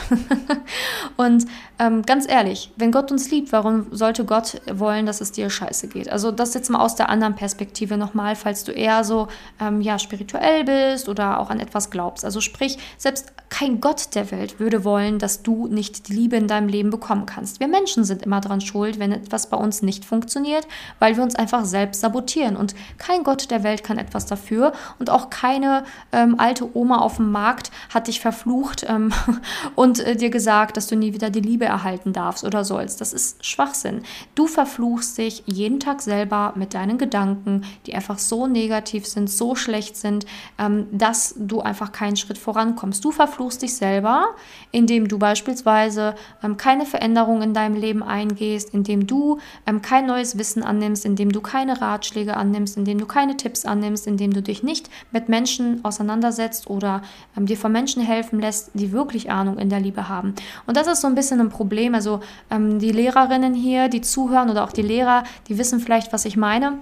und 1.17 1.47
ähm, 1.79 2.03
ganz 2.03 2.29
ehrlich, 2.29 2.73
wenn 2.76 2.93
Gott 2.93 3.11
uns 3.11 3.31
liebt, 3.31 3.53
warum 3.53 3.87
sollte 3.91 4.25
Gott 4.25 4.61
wollen, 4.71 5.07
dass 5.07 5.21
es 5.21 5.33
dir 5.33 5.49
scheiße 5.49 5.88
geht? 5.88 6.11
Also 6.11 6.31
das 6.31 6.55
jetzt 6.55 6.71
mal 6.71 6.81
aus 6.81 6.97
der 6.97 7.09
anderen 7.09 7.35
Perspektive 7.35 7.97
nochmal, 7.97 8.37
falls 8.37 8.65
du 8.65 8.73
eher 8.73 9.03
so 9.05 9.29
ähm, 9.61 9.81
ja 9.81 9.99
spirituell 9.99 10.65
bist 10.65 11.09
oder 11.09 11.41
auch 11.41 11.50
an 11.50 11.61
etwas 11.61 11.91
glaubst. 11.91 12.25
Also 12.25 12.41
sprich, 12.41 12.79
selbst 12.99 13.33
kein 13.49 13.81
Gott 13.81 14.15
der 14.15 14.31
Welt 14.31 14.61
würde 14.61 14.85
wollen, 14.85 15.19
dass 15.19 15.43
du 15.43 15.69
nicht 15.69 16.09
die 16.09 16.15
Liebe 16.15 16.37
in 16.37 16.49
deinem 16.49 16.69
Leben 16.69 16.91
bekommen 16.91 17.26
kannst. 17.26 17.61
Wir 17.61 17.69
Menschen 17.69 18.05
sind 18.05 18.23
immer 18.23 18.41
daran 18.41 18.61
schuld, 18.61 18.99
wenn 18.99 19.12
etwas 19.12 19.49
bei 19.49 19.57
uns 19.57 19.83
nicht 19.83 20.05
funktioniert, 20.05 20.67
weil 20.99 21.17
wir 21.17 21.23
uns 21.23 21.37
einfach 21.37 21.65
selbst 21.65 22.00
sabotieren. 22.00 22.57
Und 22.57 22.75
kein 22.99 23.23
Gott 23.23 23.50
der 23.50 23.62
Welt 23.62 23.85
kann 23.87 23.99
etwas 23.99 24.26
dafür 24.26 24.73
und 24.99 25.11
auch 25.11 25.31
keine 25.31 25.85
ähm, 26.12 26.35
alte 26.38 26.76
Oma 26.76 26.99
auf 26.99 27.16
dem 27.16 27.31
Markt 27.31 27.71
hat 27.95 28.09
dich 28.09 28.21
verflucht 28.21 28.85
ähm, 28.88 29.12
und 29.76 30.00
äh, 30.00 30.16
dir 30.16 30.31
gesagt, 30.31 30.76
dass 30.76 30.88
du 30.88 30.97
nie 30.97 31.14
wieder 31.14 31.31
die 31.31 31.40
Liebe 31.40 31.64
erhalten 31.64 32.12
darfst 32.12 32.45
oder 32.45 32.64
sollst. 32.64 33.00
Das 33.00 33.12
ist 33.12 33.45
Schwachsinn. 33.47 34.02
Du 34.35 34.47
verfluchst 34.47 35.19
dich 35.19 35.45
jeden 35.47 35.78
Tag 35.81 36.02
selber 36.02 36.52
mit 36.57 36.75
deinen 36.75 36.99
Gedanken, 36.99 37.62
die 37.87 37.95
einfach 37.95 38.19
so 38.19 38.47
negativ 38.47 39.07
sind, 39.07 39.31
so 39.31 39.55
schlecht 39.55 39.97
sind, 39.97 40.26
ähm, 40.59 40.88
dass 40.90 41.35
du 41.38 41.61
einfach 41.61 41.93
keinen 41.93 42.16
Schritt 42.16 42.38
vorankommst. 42.38 43.05
Du 43.05 43.12
verfluchst 43.12 43.62
dich 43.62 43.76
selber, 43.76 44.26
indem 44.73 45.07
du 45.07 45.19
beispielsweise 45.19 46.16
ähm, 46.43 46.57
keine 46.57 46.87
Veränderung 46.87 47.43
in 47.43 47.55
deinem 47.55 47.76
Leben 47.76 48.02
eingehst, 48.02 48.75
indem 48.75 49.07
du 49.07 49.38
ähm, 49.66 49.81
kein 49.81 50.07
neues 50.07 50.38
Wissen 50.38 50.64
annimmst, 50.64 51.05
indem 51.05 51.31
du 51.31 51.40
keine 51.40 51.81
Ratschläge 51.81 52.37
annimmst, 52.37 52.76
indem 52.76 52.99
du 52.99 53.07
keine 53.07 53.37
Tipps 53.37 53.64
annimmst 53.64 53.75
annimmst, 53.76 54.06
indem 54.06 54.33
du 54.33 54.42
dich 54.42 54.62
nicht 54.62 54.88
mit 55.12 55.28
Menschen 55.28 55.85
auseinandersetzt 55.85 56.68
oder 56.68 57.02
ähm, 57.37 57.47
dir 57.47 57.56
von 57.56 57.73
Menschen 57.73 58.02
helfen 58.02 58.40
lässt, 58.40 58.71
die 58.75 58.92
wirklich 58.92 59.30
Ahnung 59.30 59.59
in 59.59 59.68
der 59.68 59.80
Liebe 59.80 60.09
haben. 60.09 60.35
Und 60.66 60.76
das 60.76 60.87
ist 60.87 61.00
so 61.00 61.06
ein 61.06 61.14
bisschen 61.14 61.40
ein 61.40 61.50
Problem. 61.50 61.95
Also 61.95 62.21
ähm, 62.50 62.78
die 62.78 62.92
Lehrerinnen 62.92 63.54
hier, 63.54 63.88
die 63.88 64.00
zuhören 64.00 64.50
oder 64.50 64.64
auch 64.64 64.73
die 64.73 64.83
Lehrer, 64.83 65.25
die 65.49 65.59
wissen 65.59 65.80
vielleicht, 65.80 66.12
was 66.12 66.25
ich 66.25 66.37
meine. 66.37 66.78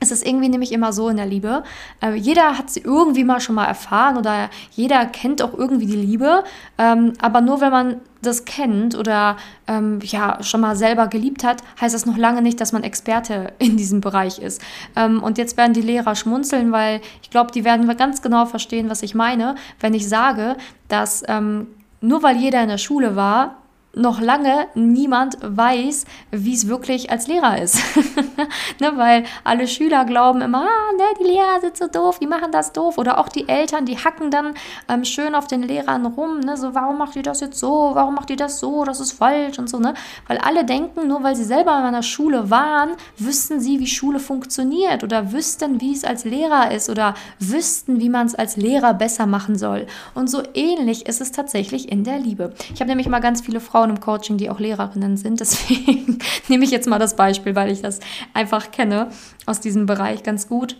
Es 0.00 0.12
ist 0.12 0.24
irgendwie 0.24 0.48
nämlich 0.48 0.72
immer 0.72 0.92
so 0.92 1.08
in 1.08 1.16
der 1.16 1.26
Liebe. 1.26 1.64
Äh, 2.00 2.14
jeder 2.14 2.56
hat 2.56 2.70
sie 2.70 2.80
irgendwie 2.80 3.24
mal 3.24 3.40
schon 3.40 3.56
mal 3.56 3.64
erfahren 3.64 4.16
oder 4.16 4.48
jeder 4.70 5.04
kennt 5.06 5.42
auch 5.42 5.54
irgendwie 5.54 5.86
die 5.86 5.96
Liebe. 5.96 6.44
Ähm, 6.78 7.14
aber 7.20 7.40
nur 7.40 7.60
wenn 7.60 7.72
man 7.72 7.96
das 8.22 8.44
kennt 8.44 8.96
oder 8.96 9.36
ähm, 9.66 10.00
ja 10.02 10.42
schon 10.42 10.60
mal 10.60 10.76
selber 10.76 11.06
geliebt 11.06 11.44
hat, 11.44 11.62
heißt 11.80 11.94
das 11.94 12.06
noch 12.06 12.16
lange 12.16 12.42
nicht, 12.42 12.60
dass 12.60 12.72
man 12.72 12.82
Experte 12.82 13.52
in 13.58 13.76
diesem 13.76 14.00
Bereich 14.00 14.38
ist. 14.38 14.60
Ähm, 14.96 15.22
und 15.22 15.38
jetzt 15.38 15.56
werden 15.56 15.72
die 15.72 15.82
Lehrer 15.82 16.14
schmunzeln, 16.14 16.72
weil 16.72 17.00
ich 17.22 17.30
glaube, 17.30 17.52
die 17.52 17.64
werden 17.64 17.88
ganz 17.96 18.22
genau 18.22 18.46
verstehen, 18.46 18.90
was 18.90 19.02
ich 19.02 19.14
meine, 19.14 19.54
wenn 19.80 19.94
ich 19.94 20.08
sage, 20.08 20.56
dass 20.88 21.22
ähm, 21.28 21.68
nur 22.00 22.22
weil 22.22 22.36
jeder 22.36 22.62
in 22.62 22.68
der 22.68 22.78
Schule 22.78 23.16
war, 23.16 23.56
noch 23.98 24.20
lange 24.20 24.68
niemand 24.74 25.36
weiß, 25.42 26.04
wie 26.30 26.54
es 26.54 26.68
wirklich 26.68 27.10
als 27.10 27.26
Lehrer 27.26 27.60
ist. 27.60 27.78
ne, 28.80 28.92
weil 28.96 29.24
alle 29.44 29.66
Schüler 29.66 30.04
glauben 30.04 30.40
immer, 30.40 30.62
ah, 30.62 30.92
ne, 30.96 31.04
die 31.20 31.24
Lehrer 31.24 31.60
sind 31.60 31.76
so 31.76 31.86
doof, 31.88 32.18
die 32.18 32.26
machen 32.26 32.52
das 32.52 32.72
doof. 32.72 32.98
Oder 32.98 33.18
auch 33.18 33.28
die 33.28 33.48
Eltern, 33.48 33.84
die 33.84 33.98
hacken 33.98 34.30
dann 34.30 34.54
ähm, 34.88 35.04
schön 35.04 35.34
auf 35.34 35.46
den 35.46 35.62
Lehrern 35.62 36.06
rum. 36.06 36.40
Ne, 36.40 36.56
so, 36.56 36.74
warum 36.74 36.98
macht 36.98 37.16
ihr 37.16 37.22
das 37.22 37.40
jetzt 37.40 37.58
so? 37.58 37.90
Warum 37.94 38.14
macht 38.14 38.30
ihr 38.30 38.36
das 38.36 38.60
so? 38.60 38.84
Das 38.84 39.00
ist 39.00 39.12
falsch 39.12 39.58
und 39.58 39.68
so. 39.68 39.78
Ne? 39.78 39.94
Weil 40.26 40.38
alle 40.38 40.64
denken, 40.64 41.08
nur 41.08 41.22
weil 41.22 41.36
sie 41.36 41.44
selber 41.44 41.76
in 41.78 41.84
einer 41.84 42.02
Schule 42.02 42.50
waren, 42.50 42.90
wüssten 43.16 43.60
sie, 43.60 43.80
wie 43.80 43.86
Schule 43.86 44.20
funktioniert 44.20 45.02
oder 45.04 45.32
wüssten, 45.32 45.80
wie 45.80 45.92
es 45.92 46.04
als 46.04 46.24
Lehrer 46.24 46.70
ist 46.70 46.88
oder 46.88 47.14
wüssten, 47.38 48.00
wie 48.00 48.08
man 48.08 48.26
es 48.26 48.34
als 48.34 48.56
Lehrer 48.56 48.94
besser 48.94 49.26
machen 49.26 49.56
soll. 49.58 49.86
Und 50.14 50.30
so 50.30 50.42
ähnlich 50.54 51.06
ist 51.06 51.20
es 51.20 51.32
tatsächlich 51.32 51.90
in 51.90 52.04
der 52.04 52.18
Liebe. 52.18 52.52
Ich 52.72 52.80
habe 52.80 52.88
nämlich 52.88 53.08
mal 53.08 53.20
ganz 53.20 53.40
viele 53.40 53.60
Frauen 53.60 53.87
Frauen 53.88 53.90
im 53.90 54.00
Coaching, 54.00 54.36
die 54.36 54.50
auch 54.50 54.60
Lehrerinnen 54.60 55.16
sind. 55.16 55.40
Deswegen 55.40 56.18
nehme 56.48 56.64
ich 56.64 56.70
jetzt 56.70 56.88
mal 56.88 56.98
das 56.98 57.16
Beispiel, 57.16 57.54
weil 57.54 57.70
ich 57.70 57.82
das 57.82 58.00
einfach 58.34 58.70
kenne 58.70 59.08
aus 59.46 59.60
diesem 59.60 59.86
Bereich 59.86 60.22
ganz 60.22 60.48
gut 60.48 60.76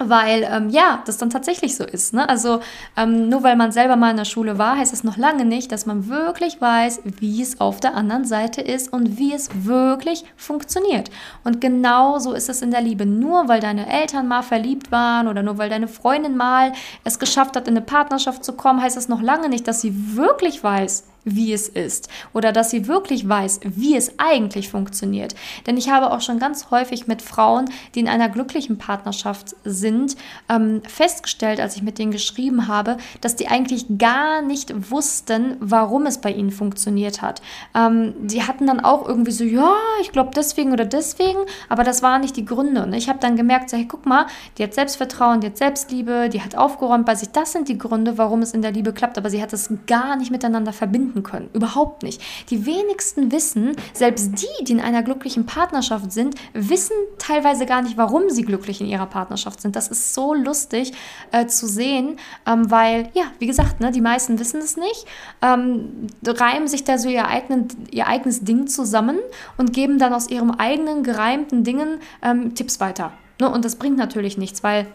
weil 0.00 0.48
ähm, 0.50 0.70
ja, 0.70 1.02
das 1.06 1.18
dann 1.18 1.30
tatsächlich 1.30 1.76
so 1.76 1.84
ist. 1.84 2.14
Ne? 2.14 2.28
Also 2.28 2.60
ähm, 2.96 3.28
nur 3.28 3.42
weil 3.42 3.56
man 3.56 3.72
selber 3.72 3.96
mal 3.96 4.12
in 4.12 4.16
der 4.16 4.24
Schule 4.24 4.56
war, 4.56 4.76
heißt 4.76 4.92
es 4.92 5.04
noch 5.04 5.16
lange 5.16 5.44
nicht, 5.44 5.72
dass 5.72 5.86
man 5.86 6.08
wirklich 6.08 6.60
weiß, 6.60 7.00
wie 7.18 7.42
es 7.42 7.60
auf 7.60 7.80
der 7.80 7.94
anderen 7.94 8.24
Seite 8.24 8.60
ist 8.60 8.92
und 8.92 9.18
wie 9.18 9.34
es 9.34 9.50
wirklich 9.64 10.24
funktioniert. 10.36 11.10
Und 11.42 11.60
genau 11.60 12.18
so 12.20 12.32
ist 12.32 12.48
es 12.48 12.62
in 12.62 12.70
der 12.70 12.80
Liebe. 12.80 13.06
Nur 13.06 13.48
weil 13.48 13.60
deine 13.60 13.92
Eltern 13.92 14.28
mal 14.28 14.42
verliebt 14.42 14.92
waren 14.92 15.26
oder 15.26 15.42
nur 15.42 15.58
weil 15.58 15.68
deine 15.68 15.88
Freundin 15.88 16.36
mal 16.36 16.72
es 17.02 17.18
geschafft 17.18 17.56
hat, 17.56 17.66
in 17.66 17.76
eine 17.76 17.84
Partnerschaft 17.84 18.44
zu 18.44 18.52
kommen, 18.52 18.80
heißt 18.80 18.96
es 18.96 19.08
noch 19.08 19.20
lange 19.20 19.48
nicht, 19.48 19.66
dass 19.66 19.80
sie 19.80 20.16
wirklich 20.16 20.62
weiß, 20.62 21.04
wie 21.34 21.52
es 21.52 21.68
ist 21.68 22.08
oder 22.32 22.52
dass 22.52 22.70
sie 22.70 22.88
wirklich 22.88 23.28
weiß, 23.28 23.60
wie 23.64 23.96
es 23.96 24.18
eigentlich 24.18 24.68
funktioniert. 24.68 25.34
Denn 25.66 25.76
ich 25.76 25.90
habe 25.90 26.10
auch 26.10 26.20
schon 26.20 26.38
ganz 26.38 26.70
häufig 26.70 27.06
mit 27.06 27.22
Frauen, 27.22 27.70
die 27.94 28.00
in 28.00 28.08
einer 28.08 28.28
glücklichen 28.28 28.78
Partnerschaft 28.78 29.56
sind, 29.64 30.16
ähm, 30.48 30.82
festgestellt, 30.86 31.60
als 31.60 31.76
ich 31.76 31.82
mit 31.82 31.98
denen 31.98 32.12
geschrieben 32.12 32.68
habe, 32.68 32.96
dass 33.20 33.36
die 33.36 33.48
eigentlich 33.48 33.86
gar 33.98 34.42
nicht 34.42 34.90
wussten, 34.90 35.56
warum 35.60 36.06
es 36.06 36.18
bei 36.18 36.32
ihnen 36.32 36.50
funktioniert 36.50 37.22
hat. 37.22 37.42
Ähm, 37.74 38.14
die 38.20 38.42
hatten 38.42 38.66
dann 38.66 38.80
auch 38.80 39.06
irgendwie 39.06 39.32
so, 39.32 39.44
ja, 39.44 39.74
ich 40.00 40.12
glaube 40.12 40.30
deswegen 40.34 40.72
oder 40.72 40.84
deswegen, 40.84 41.38
aber 41.68 41.84
das 41.84 42.02
waren 42.02 42.20
nicht 42.20 42.36
die 42.36 42.44
Gründe. 42.44 42.82
Und 42.82 42.92
ich 42.92 43.08
habe 43.08 43.18
dann 43.18 43.36
gemerkt, 43.36 43.70
so, 43.70 43.76
hey, 43.76 43.86
guck 43.86 44.06
mal, 44.06 44.26
die 44.56 44.62
hat 44.62 44.74
Selbstvertrauen, 44.74 45.40
die 45.40 45.48
hat 45.48 45.58
Selbstliebe, 45.58 46.28
die 46.28 46.42
hat 46.42 46.56
aufgeräumt 46.56 47.06
bei 47.06 47.14
sich. 47.14 47.30
Das 47.30 47.52
sind 47.52 47.68
die 47.68 47.78
Gründe, 47.78 48.18
warum 48.18 48.42
es 48.42 48.52
in 48.52 48.62
der 48.62 48.72
Liebe 48.72 48.92
klappt, 48.92 49.18
aber 49.18 49.30
sie 49.30 49.42
hat 49.42 49.52
es 49.52 49.70
gar 49.86 50.16
nicht 50.16 50.30
miteinander 50.30 50.72
verbinden 50.72 51.17
finden 51.18 51.22
können. 51.22 51.50
Überhaupt 51.52 52.02
nicht. 52.02 52.20
Die 52.50 52.66
wenigsten 52.66 53.32
wissen, 53.32 53.76
selbst 53.92 54.32
die, 54.42 54.64
die 54.64 54.72
in 54.72 54.80
einer 54.80 55.02
glücklichen 55.02 55.46
Partnerschaft 55.46 56.12
sind, 56.12 56.34
wissen 56.52 56.94
teilweise 57.18 57.66
gar 57.66 57.82
nicht, 57.82 57.96
warum 57.96 58.30
sie 58.30 58.42
glücklich 58.42 58.80
in 58.80 58.86
ihrer 58.86 59.06
Partnerschaft 59.06 59.60
sind. 59.60 59.76
Das 59.76 59.88
ist 59.88 60.14
so 60.14 60.34
lustig 60.34 60.92
äh, 61.32 61.46
zu 61.46 61.66
sehen, 61.66 62.18
ähm, 62.46 62.70
weil, 62.70 63.10
ja, 63.14 63.24
wie 63.38 63.46
gesagt, 63.46 63.80
ne, 63.80 63.90
die 63.90 64.00
meisten 64.00 64.38
wissen 64.38 64.60
es 64.60 64.76
nicht, 64.76 65.06
ähm, 65.42 66.08
reimen 66.24 66.68
sich 66.68 66.84
da 66.84 66.98
so 66.98 67.08
ihr, 67.08 67.26
eigenen, 67.26 67.68
ihr 67.90 68.06
eigenes 68.06 68.44
Ding 68.44 68.66
zusammen 68.66 69.18
und 69.56 69.72
geben 69.72 69.98
dann 69.98 70.12
aus 70.12 70.28
ihrem 70.28 70.50
eigenen 70.52 71.02
gereimten 71.02 71.64
Dingen 71.64 72.00
ähm, 72.22 72.54
Tipps 72.54 72.80
weiter. 72.80 73.12
Ne? 73.40 73.50
Und 73.50 73.64
das 73.64 73.76
bringt 73.76 73.96
natürlich 73.96 74.38
nichts, 74.38 74.62
weil 74.62 74.86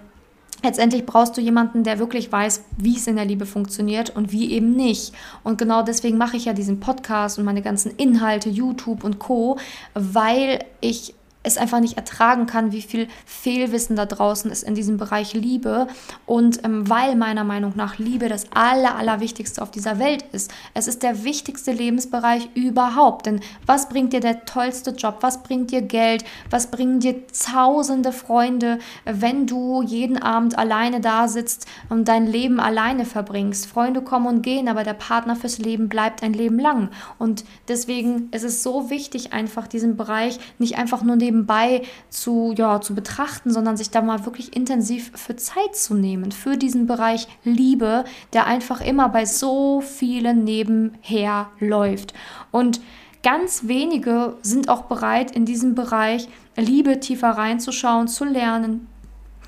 Letztendlich 0.64 1.06
brauchst 1.06 1.36
du 1.36 1.42
jemanden, 1.42 1.84
der 1.84 2.00
wirklich 2.00 2.32
weiß, 2.32 2.64
wie 2.78 2.96
es 2.96 3.06
in 3.08 3.18
der 3.18 3.26
Liebe 3.26 3.46
funktioniert 3.46 4.16
und 4.16 4.32
wie 4.32 4.54
eben 4.54 4.72
nicht. 4.72 5.14
Und 5.44 5.58
genau 5.58 5.84
deswegen 5.84 6.18
mache 6.18 6.38
ich 6.38 6.46
ja 6.46 6.54
diesen 6.54 6.80
Podcast 6.80 7.38
und 7.38 7.44
meine 7.44 7.62
ganzen 7.62 7.92
Inhalte, 7.98 8.50
YouTube 8.50 9.04
und 9.04 9.20
Co, 9.20 9.58
weil 9.94 10.64
ich 10.80 11.16
es 11.44 11.58
einfach 11.58 11.82
nicht 11.82 11.98
ertragen 11.98 12.46
kann, 12.46 12.72
wie 12.72 12.82
viel 12.82 13.08
Fehlwissen 13.26 13.96
da 13.96 14.06
draußen 14.06 14.50
ist 14.50 14.64
in 14.64 14.76
diesem 14.76 14.98
Bereich 14.98 15.34
Liebe. 15.34 15.88
Und 16.26 16.64
ähm, 16.64 16.90
weil 16.90 17.16
meiner 17.16 17.44
Meinung 17.44 17.74
nach 17.76 17.98
Liebe 17.98 18.30
das 18.30 18.46
Aller, 18.54 18.96
Allerwichtigste 18.96 19.62
auf 19.62 19.70
dieser 19.70 20.00
Welt 20.00 20.24
ist. 20.32 20.52
Es 20.74 20.88
ist 20.88 21.04
der 21.04 21.24
wichtigste 21.24 21.72
Lebensbereich 21.72 22.50
überhaupt. 22.56 23.26
Denn 23.26 23.42
was 23.66 23.90
bringt 23.90 24.14
dir 24.14 24.22
der 24.22 24.46
tollste 24.46 24.92
Job? 24.92 25.18
Was 25.22 25.44
bringt 25.44 25.72
dir 25.72 25.82
Geld? 25.82 26.24
Was 26.50 26.68
bringen 26.68 27.00
dir 27.02 27.28
tausende 27.28 28.14
Freunde, 28.14 28.80
wenn 29.06 29.46
du 29.46 29.82
jeden 29.82 30.22
Abend 30.22 30.58
alleine 30.58 31.02
da 31.02 31.28
sitzt 31.28 31.68
und 31.90 32.08
dein 32.08 32.26
Leben 32.26 32.60
alleine 32.60 33.06
verbringst? 33.06 33.66
Freunde 33.66 34.02
kommen 34.02 34.28
und 34.28 34.42
gehen, 34.44 34.70
aber 34.70 34.84
der 34.84 34.94
Partner 34.94 35.36
fürs 35.36 35.58
Leben 35.58 35.90
bleibt 35.90 36.24
ein 36.24 36.34
Leben 36.34 36.60
lang. 36.60 36.90
Und 37.20 37.44
deswegen 37.68 38.30
ist 38.32 38.44
es 38.44 38.64
so 38.64 38.90
wichtig, 38.90 39.34
einfach 39.34 39.68
diesen 39.68 39.98
Bereich 39.98 40.40
nicht 40.58 40.78
einfach 40.78 41.04
nur 41.04 41.18
neben 41.18 41.33
nebenbei 41.34 41.82
zu, 42.10 42.54
ja, 42.56 42.80
zu 42.80 42.94
betrachten, 42.94 43.52
sondern 43.52 43.76
sich 43.76 43.90
da 43.90 44.02
mal 44.02 44.26
wirklich 44.26 44.56
intensiv 44.56 45.12
für 45.16 45.36
Zeit 45.36 45.76
zu 45.76 45.96
nehmen, 45.96 46.32
für 46.32 46.58
diesen 46.58 46.86
Bereich 46.86 47.28
Liebe, 47.44 48.06
der 48.34 48.46
einfach 48.46 48.82
immer 48.82 49.10
bei 49.10 49.26
so 49.26 49.82
vielen 49.82 50.44
nebenher 50.44 51.50
läuft. 51.60 52.14
Und 52.52 52.82
ganz 53.24 53.68
wenige 53.68 54.36
sind 54.44 54.70
auch 54.70 54.84
bereit, 54.84 55.32
in 55.32 55.46
diesem 55.46 55.74
Bereich 55.74 56.30
Liebe 56.56 57.00
tiefer 57.00 57.32
reinzuschauen, 57.32 58.08
zu 58.08 58.26
lernen, 58.26 58.88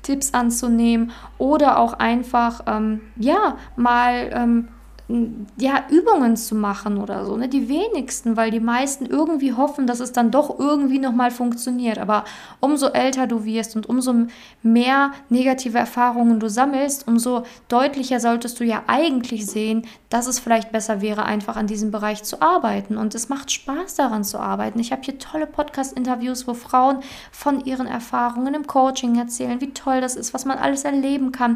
Tipps 0.02 0.34
anzunehmen 0.34 1.12
oder 1.38 1.78
auch 1.78 1.94
einfach, 1.94 2.62
ähm, 2.66 3.00
ja, 3.16 3.56
mal 3.76 4.30
ähm, 4.32 4.68
ja, 5.08 5.84
Übungen 5.88 6.36
zu 6.36 6.56
machen 6.56 6.98
oder 6.98 7.24
so. 7.24 7.36
Ne? 7.36 7.48
Die 7.48 7.68
wenigsten, 7.68 8.36
weil 8.36 8.50
die 8.50 8.60
meisten 8.60 9.06
irgendwie 9.06 9.52
hoffen, 9.52 9.86
dass 9.86 10.00
es 10.00 10.10
dann 10.10 10.32
doch 10.32 10.58
irgendwie 10.58 10.98
nochmal 10.98 11.30
funktioniert. 11.30 11.98
Aber 11.98 12.24
umso 12.58 12.88
älter 12.88 13.28
du 13.28 13.44
wirst 13.44 13.76
und 13.76 13.88
umso 13.88 14.26
mehr 14.62 15.12
negative 15.28 15.78
Erfahrungen 15.78 16.40
du 16.40 16.50
sammelst, 16.50 17.06
umso 17.06 17.44
deutlicher 17.68 18.18
solltest 18.18 18.58
du 18.58 18.64
ja 18.64 18.82
eigentlich 18.88 19.46
sehen, 19.46 19.86
dass 20.08 20.26
es 20.26 20.40
vielleicht 20.40 20.72
besser 20.72 21.00
wäre, 21.00 21.24
einfach 21.24 21.54
an 21.54 21.68
diesem 21.68 21.92
Bereich 21.92 22.24
zu 22.24 22.42
arbeiten. 22.42 22.96
Und 22.96 23.14
es 23.14 23.28
macht 23.28 23.52
Spaß 23.52 23.94
daran 23.94 24.24
zu 24.24 24.40
arbeiten. 24.40 24.80
Ich 24.80 24.90
habe 24.90 25.02
hier 25.02 25.18
tolle 25.20 25.46
Podcast-Interviews, 25.46 26.48
wo 26.48 26.54
Frauen 26.54 26.98
von 27.30 27.64
ihren 27.64 27.86
Erfahrungen 27.86 28.54
im 28.54 28.66
Coaching 28.66 29.16
erzählen, 29.16 29.60
wie 29.60 29.72
toll 29.72 30.00
das 30.00 30.16
ist, 30.16 30.34
was 30.34 30.44
man 30.44 30.58
alles 30.58 30.84
erleben 30.84 31.30
kann, 31.30 31.54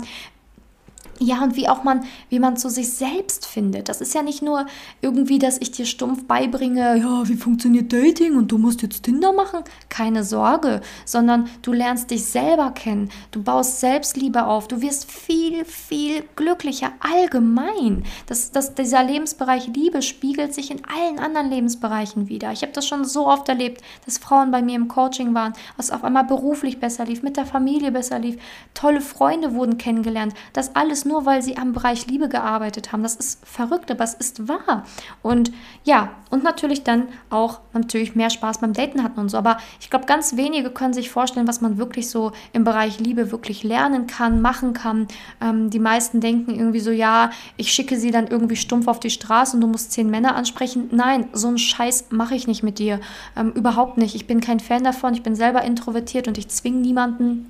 ja, 1.22 1.42
und 1.44 1.54
wie 1.54 1.68
auch 1.68 1.84
man, 1.84 2.04
wie 2.30 2.38
man 2.38 2.56
zu 2.56 2.70
sich 2.70 2.90
selbst 2.94 3.44
findet. 3.44 3.90
Das 3.90 4.00
ist 4.00 4.14
ja 4.14 4.22
nicht 4.22 4.40
nur 4.40 4.64
irgendwie, 5.02 5.38
dass 5.38 5.58
ich 5.58 5.70
dir 5.70 5.84
stumpf 5.84 6.24
beibringe, 6.24 6.96
ja, 6.96 7.28
wie 7.28 7.36
funktioniert 7.36 7.92
Dating 7.92 8.36
und 8.36 8.50
du 8.50 8.56
musst 8.56 8.80
jetzt 8.80 9.02
Tinder 9.02 9.34
machen. 9.34 9.60
Keine 9.90 10.24
Sorge, 10.24 10.80
sondern 11.04 11.50
du 11.60 11.72
lernst 11.72 12.10
dich 12.10 12.24
selber 12.24 12.70
kennen. 12.70 13.10
Du 13.32 13.42
baust 13.42 13.80
Selbstliebe 13.80 14.46
auf. 14.46 14.66
Du 14.66 14.80
wirst 14.80 15.10
viel, 15.10 15.66
viel 15.66 16.24
glücklicher 16.36 16.92
allgemein. 17.00 18.04
Das, 18.26 18.50
das, 18.50 18.74
dieser 18.74 19.04
Lebensbereich 19.04 19.66
Liebe 19.66 20.00
spiegelt 20.00 20.54
sich 20.54 20.70
in 20.70 20.80
allen 20.86 21.18
anderen 21.18 21.50
Lebensbereichen 21.50 22.28
wieder. 22.28 22.50
Ich 22.52 22.62
habe 22.62 22.72
das 22.72 22.86
schon 22.86 23.04
so 23.04 23.26
oft 23.26 23.46
erlebt, 23.50 23.82
dass 24.06 24.16
Frauen 24.16 24.50
bei 24.50 24.62
mir 24.62 24.76
im 24.76 24.88
Coaching 24.88 25.34
waren, 25.34 25.52
was 25.76 25.90
auf 25.90 26.02
einmal 26.02 26.24
beruflich 26.24 26.80
besser 26.80 27.04
lief, 27.04 27.22
mit 27.22 27.36
der 27.36 27.44
Familie 27.44 27.92
besser 27.92 28.18
lief, 28.18 28.38
tolle 28.72 29.02
Freunde 29.02 29.54
wurden 29.54 29.76
kennengelernt. 29.76 30.32
Das 30.54 30.74
alles 30.74 31.04
nur 31.10 31.26
weil 31.26 31.42
sie 31.42 31.56
am 31.58 31.72
Bereich 31.72 32.06
Liebe 32.06 32.28
gearbeitet 32.28 32.92
haben. 32.92 33.02
Das 33.02 33.16
ist 33.16 33.44
verrückt, 33.46 33.90
aber 33.90 34.04
es 34.04 34.14
ist 34.14 34.48
wahr. 34.48 34.84
Und 35.22 35.52
ja, 35.84 36.10
und 36.30 36.44
natürlich 36.44 36.84
dann 36.84 37.08
auch 37.28 37.60
natürlich 37.72 38.14
mehr 38.14 38.30
Spaß 38.30 38.58
beim 38.58 38.72
Daten 38.72 39.02
hatten 39.02 39.18
und 39.18 39.28
so. 39.28 39.36
Aber 39.36 39.58
ich 39.80 39.90
glaube, 39.90 40.06
ganz 40.06 40.36
wenige 40.36 40.70
können 40.70 40.94
sich 40.94 41.10
vorstellen, 41.10 41.48
was 41.48 41.60
man 41.60 41.78
wirklich 41.78 42.08
so 42.08 42.32
im 42.52 42.64
Bereich 42.64 43.00
Liebe 43.00 43.32
wirklich 43.32 43.64
lernen 43.64 44.06
kann, 44.06 44.40
machen 44.40 44.72
kann. 44.72 45.08
Ähm, 45.40 45.70
die 45.70 45.80
meisten 45.80 46.20
denken 46.20 46.54
irgendwie 46.54 46.80
so, 46.80 46.92
ja, 46.92 47.30
ich 47.56 47.72
schicke 47.72 47.96
sie 47.98 48.12
dann 48.12 48.28
irgendwie 48.28 48.56
stumpf 48.56 48.86
auf 48.86 49.00
die 49.00 49.10
Straße 49.10 49.56
und 49.56 49.60
du 49.60 49.66
musst 49.66 49.92
zehn 49.92 50.08
Männer 50.08 50.36
ansprechen. 50.36 50.88
Nein, 50.92 51.28
so 51.32 51.48
einen 51.48 51.58
Scheiß 51.58 52.06
mache 52.10 52.34
ich 52.36 52.46
nicht 52.46 52.62
mit 52.62 52.78
dir. 52.78 53.00
Ähm, 53.36 53.52
überhaupt 53.52 53.98
nicht. 53.98 54.14
Ich 54.14 54.26
bin 54.26 54.40
kein 54.40 54.60
Fan 54.60 54.84
davon. 54.84 55.14
Ich 55.14 55.22
bin 55.22 55.34
selber 55.34 55.62
introvertiert 55.62 56.28
und 56.28 56.38
ich 56.38 56.48
zwinge 56.48 56.78
niemanden 56.78 57.46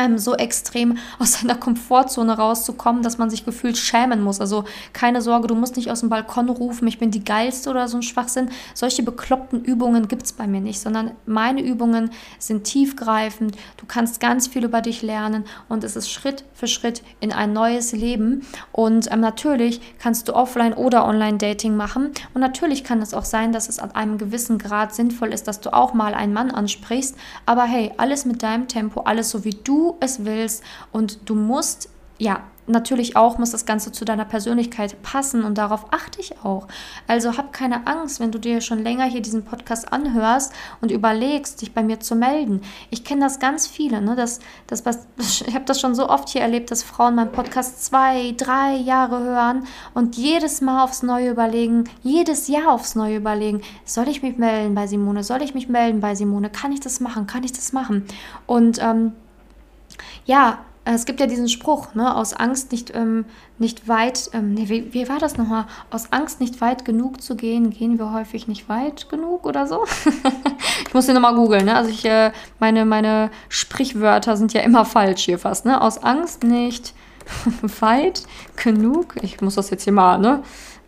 ähm, 0.00 0.18
so 0.18 0.34
extrem 0.34 0.98
aus 1.18 1.34
seiner 1.34 1.54
Komfortzone 1.54 2.36
rauszukommen, 2.36 3.02
dass 3.02 3.18
man 3.18 3.30
sich 3.30 3.44
gefühlt 3.44 3.76
schämen 3.76 4.22
muss. 4.22 4.40
Also 4.40 4.64
keine 4.92 5.22
Sorge, 5.22 5.46
du 5.46 5.54
musst 5.54 5.76
nicht 5.76 5.90
aus 5.90 6.00
dem 6.00 6.08
Balkon 6.08 6.48
rufen, 6.48 6.88
ich 6.88 6.98
bin 6.98 7.10
die 7.10 7.24
Geilste 7.24 7.70
oder 7.70 7.86
so 7.86 7.98
ein 7.98 8.02
Schwachsinn. 8.02 8.50
Solche 8.74 9.02
bekloppten 9.02 9.62
Übungen 9.62 10.08
gibt 10.08 10.24
es 10.24 10.32
bei 10.32 10.46
mir 10.46 10.60
nicht, 10.60 10.80
sondern 10.80 11.12
meine 11.26 11.62
Übungen 11.62 12.10
sind 12.38 12.64
tiefgreifend. 12.64 13.56
Du 13.76 13.86
kannst 13.86 14.20
ganz 14.20 14.48
viel 14.48 14.64
über 14.64 14.80
dich 14.80 15.02
lernen 15.02 15.44
und 15.68 15.84
es 15.84 15.96
ist 15.96 16.10
Schritt 16.10 16.44
für 16.54 16.66
Schritt 16.66 17.02
in 17.20 17.32
ein 17.32 17.52
neues 17.52 17.92
Leben. 17.92 18.46
Und 18.72 19.10
ähm, 19.12 19.20
natürlich 19.20 19.80
kannst 19.98 20.28
du 20.28 20.34
Offline- 20.34 20.74
oder 20.74 21.06
Online-Dating 21.06 21.76
machen. 21.76 22.10
Und 22.34 22.40
natürlich 22.40 22.84
kann 22.84 23.02
es 23.02 23.14
auch 23.14 23.24
sein, 23.24 23.52
dass 23.52 23.68
es 23.68 23.78
an 23.78 23.92
einem 23.92 24.18
gewissen 24.18 24.58
Grad 24.58 24.94
sinnvoll 24.94 25.32
ist, 25.32 25.46
dass 25.48 25.60
du 25.60 25.72
auch 25.72 25.94
mal 25.94 26.14
einen 26.14 26.32
Mann 26.32 26.50
ansprichst. 26.50 27.16
Aber 27.46 27.64
hey, 27.64 27.92
alles 27.96 28.24
mit 28.24 28.42
deinem 28.42 28.68
Tempo, 28.68 29.02
alles 29.02 29.30
so 29.30 29.44
wie 29.44 29.50
du 29.64 29.89
es 30.00 30.24
willst 30.24 30.62
und 30.92 31.28
du 31.28 31.34
musst, 31.34 31.88
ja, 32.18 32.44
natürlich 32.70 33.16
auch 33.16 33.38
muss 33.38 33.50
das 33.50 33.66
Ganze 33.66 33.92
zu 33.92 34.04
deiner 34.04 34.24
Persönlichkeit 34.24 35.02
passen 35.02 35.44
und 35.44 35.58
darauf 35.58 35.92
achte 35.92 36.20
ich 36.20 36.38
auch. 36.44 36.66
Also 37.06 37.36
hab 37.36 37.52
keine 37.52 37.86
Angst, 37.86 38.20
wenn 38.20 38.32
du 38.32 38.38
dir 38.38 38.60
schon 38.60 38.82
länger 38.82 39.04
hier 39.04 39.22
diesen 39.22 39.44
Podcast 39.44 39.92
anhörst 39.92 40.52
und 40.80 40.90
überlegst, 40.90 41.60
dich 41.60 41.74
bei 41.74 41.82
mir 41.82 42.00
zu 42.00 42.14
melden. 42.14 42.62
Ich 42.90 43.04
kenne 43.04 43.22
das 43.22 43.38
ganz 43.38 43.66
viele, 43.66 44.00
ne? 44.00 44.16
Das, 44.16 44.40
das, 44.66 44.82
ich 45.18 45.54
habe 45.54 45.64
das 45.64 45.80
schon 45.80 45.94
so 45.94 46.08
oft 46.08 46.28
hier 46.28 46.42
erlebt, 46.42 46.70
dass 46.70 46.82
Frauen 46.82 47.14
meinen 47.14 47.32
Podcast 47.32 47.84
zwei, 47.84 48.34
drei 48.36 48.76
Jahre 48.76 49.20
hören 49.20 49.66
und 49.94 50.16
jedes 50.16 50.60
Mal 50.60 50.84
aufs 50.84 51.02
Neue 51.02 51.30
überlegen, 51.30 51.84
jedes 52.02 52.48
Jahr 52.48 52.72
aufs 52.72 52.94
Neue 52.94 53.16
überlegen, 53.16 53.62
soll 53.84 54.08
ich 54.08 54.22
mich 54.22 54.38
melden 54.38 54.74
bei 54.74 54.86
Simone, 54.86 55.24
soll 55.24 55.42
ich 55.42 55.54
mich 55.54 55.68
melden 55.68 56.00
bei 56.00 56.14
Simone, 56.14 56.50
kann 56.50 56.72
ich 56.72 56.80
das 56.80 57.00
machen, 57.00 57.26
kann 57.26 57.44
ich 57.44 57.52
das 57.52 57.72
machen? 57.72 58.04
Und 58.46 58.78
ähm, 58.80 59.12
ja, 60.24 60.58
es 60.84 61.04
gibt 61.04 61.20
ja 61.20 61.26
diesen 61.26 61.48
Spruch, 61.48 61.94
ne, 61.94 62.16
aus 62.16 62.32
Angst 62.32 62.72
nicht, 62.72 62.94
ähm, 62.94 63.26
nicht 63.58 63.86
weit, 63.86 64.30
ähm, 64.32 64.54
nee, 64.54 64.68
wie, 64.68 64.92
wie 64.94 65.08
war 65.08 65.18
das 65.18 65.36
nochmal? 65.36 65.66
Aus 65.90 66.12
Angst 66.12 66.40
nicht 66.40 66.60
weit 66.60 66.84
genug 66.84 67.20
zu 67.22 67.36
gehen, 67.36 67.70
gehen 67.70 67.98
wir 67.98 68.12
häufig 68.12 68.48
nicht 68.48 68.68
weit 68.68 69.08
genug 69.10 69.44
oder 69.46 69.66
so? 69.66 69.84
ich 70.86 70.94
muss 70.94 71.04
hier 71.04 71.14
nochmal 71.14 71.34
googeln, 71.34 71.66
ne? 71.66 71.76
Also 71.76 71.90
ich, 71.90 72.04
äh, 72.06 72.32
meine, 72.58 72.86
meine 72.86 73.30
Sprichwörter 73.48 74.36
sind 74.36 74.52
ja 74.54 74.62
immer 74.62 74.84
falsch 74.84 75.24
hier 75.24 75.38
fast, 75.38 75.66
ne? 75.66 75.80
Aus 75.80 76.02
Angst 76.02 76.44
nicht 76.44 76.94
weit 77.80 78.22
genug, 78.56 79.16
ich 79.20 79.40
muss 79.42 79.56
das 79.56 79.70
jetzt 79.70 79.84
hier 79.84 79.92
mal, 79.92 80.18
ne? 80.18 80.42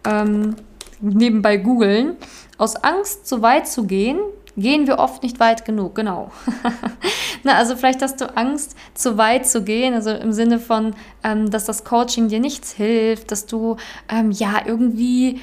Ähm, 0.05 0.57
nebenbei 1.01 1.59
googeln. 1.59 2.17
Aus 2.57 2.77
Angst 2.77 3.27
zu 3.27 3.43
weit 3.43 3.69
zu 3.69 3.85
gehen, 3.85 4.19
gehen 4.57 4.87
wir 4.87 4.99
oft 4.99 5.23
nicht 5.23 5.41
weit 5.41 5.65
genug, 5.65 5.95
genau. 5.95 6.31
Na, 7.45 7.57
also 7.57 7.77
vielleicht 7.77 8.03
hast 8.03 8.21
du 8.21 8.37
Angst, 8.37 8.77
zu 8.95 9.19
weit 9.19 9.47
zu 9.47 9.63
gehen, 9.63 9.95
also 9.95 10.11
im 10.11 10.33
Sinne 10.33 10.59
von, 10.59 10.95
ähm, 11.25 11.51
dass 11.51 11.65
das 11.65 11.85
Coaching 11.85 12.29
dir 12.29 12.41
nichts 12.41 12.73
hilft, 12.73 13.31
dass 13.31 13.47
du 13.47 13.77
ähm, 14.09 14.31
ja 14.31 14.63
irgendwie 14.65 15.41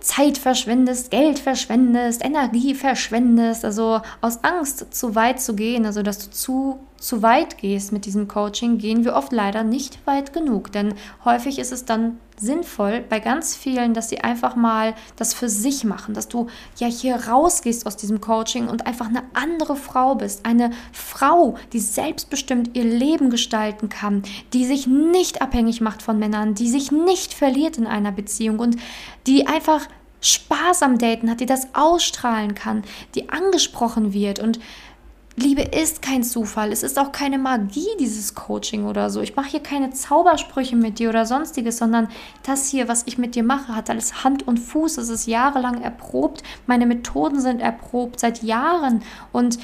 Zeit 0.00 0.38
verschwendest, 0.38 1.10
Geld 1.10 1.38
verschwendest, 1.38 2.24
Energie 2.24 2.74
verschwendest, 2.74 3.64
also 3.64 4.00
aus 4.20 4.44
Angst 4.44 4.94
zu 4.94 5.14
weit 5.14 5.40
zu 5.40 5.54
gehen, 5.54 5.86
also 5.86 6.02
dass 6.02 6.18
du 6.18 6.30
zu 6.30 6.80
zu 6.98 7.22
weit 7.22 7.58
gehst 7.58 7.92
mit 7.92 8.06
diesem 8.06 8.28
Coaching, 8.28 8.78
gehen 8.78 9.04
wir 9.04 9.14
oft 9.14 9.32
leider 9.32 9.62
nicht 9.62 9.98
weit 10.06 10.32
genug. 10.32 10.72
Denn 10.72 10.94
häufig 11.24 11.58
ist 11.58 11.72
es 11.72 11.84
dann 11.84 12.18
sinnvoll 12.38 13.04
bei 13.08 13.20
ganz 13.20 13.56
vielen, 13.56 13.94
dass 13.94 14.08
sie 14.08 14.20
einfach 14.20 14.56
mal 14.56 14.94
das 15.16 15.34
für 15.34 15.48
sich 15.48 15.84
machen, 15.84 16.14
dass 16.14 16.28
du 16.28 16.48
ja 16.76 16.86
hier 16.86 17.28
rausgehst 17.28 17.86
aus 17.86 17.96
diesem 17.96 18.20
Coaching 18.20 18.68
und 18.68 18.86
einfach 18.86 19.08
eine 19.08 19.22
andere 19.34 19.76
Frau 19.76 20.14
bist. 20.14 20.44
Eine 20.44 20.70
Frau, 20.92 21.56
die 21.72 21.80
selbstbestimmt 21.80 22.76
ihr 22.76 22.84
Leben 22.84 23.30
gestalten 23.30 23.88
kann, 23.88 24.22
die 24.52 24.66
sich 24.66 24.86
nicht 24.86 25.42
abhängig 25.42 25.80
macht 25.80 26.02
von 26.02 26.18
Männern, 26.18 26.54
die 26.54 26.68
sich 26.68 26.92
nicht 26.92 27.32
verliert 27.32 27.78
in 27.78 27.86
einer 27.86 28.12
Beziehung 28.12 28.58
und 28.58 28.76
die 29.26 29.46
einfach 29.46 29.86
Spaß 30.20 30.82
am 30.82 30.98
Daten 30.98 31.30
hat, 31.30 31.40
die 31.40 31.46
das 31.46 31.68
ausstrahlen 31.74 32.54
kann, 32.54 32.82
die 33.14 33.28
angesprochen 33.28 34.12
wird 34.12 34.40
und 34.40 34.58
Liebe 35.38 35.60
ist 35.60 36.00
kein 36.00 36.24
Zufall. 36.24 36.72
Es 36.72 36.82
ist 36.82 36.98
auch 36.98 37.12
keine 37.12 37.36
Magie, 37.36 37.86
dieses 38.00 38.34
Coaching 38.34 38.86
oder 38.86 39.10
so. 39.10 39.20
Ich 39.20 39.36
mache 39.36 39.50
hier 39.50 39.62
keine 39.62 39.90
Zaubersprüche 39.90 40.76
mit 40.76 40.98
dir 40.98 41.10
oder 41.10 41.26
sonstiges, 41.26 41.76
sondern 41.76 42.08
das 42.42 42.70
hier, 42.70 42.88
was 42.88 43.02
ich 43.06 43.18
mit 43.18 43.34
dir 43.34 43.42
mache, 43.42 43.76
hat 43.76 43.90
alles 43.90 44.24
Hand 44.24 44.48
und 44.48 44.56
Fuß. 44.56 44.96
Es 44.96 45.10
ist 45.10 45.26
jahrelang 45.26 45.82
erprobt. 45.82 46.42
Meine 46.66 46.86
Methoden 46.86 47.38
sind 47.38 47.60
erprobt 47.60 48.18
seit 48.18 48.42
Jahren. 48.42 49.02
Und 49.30 49.58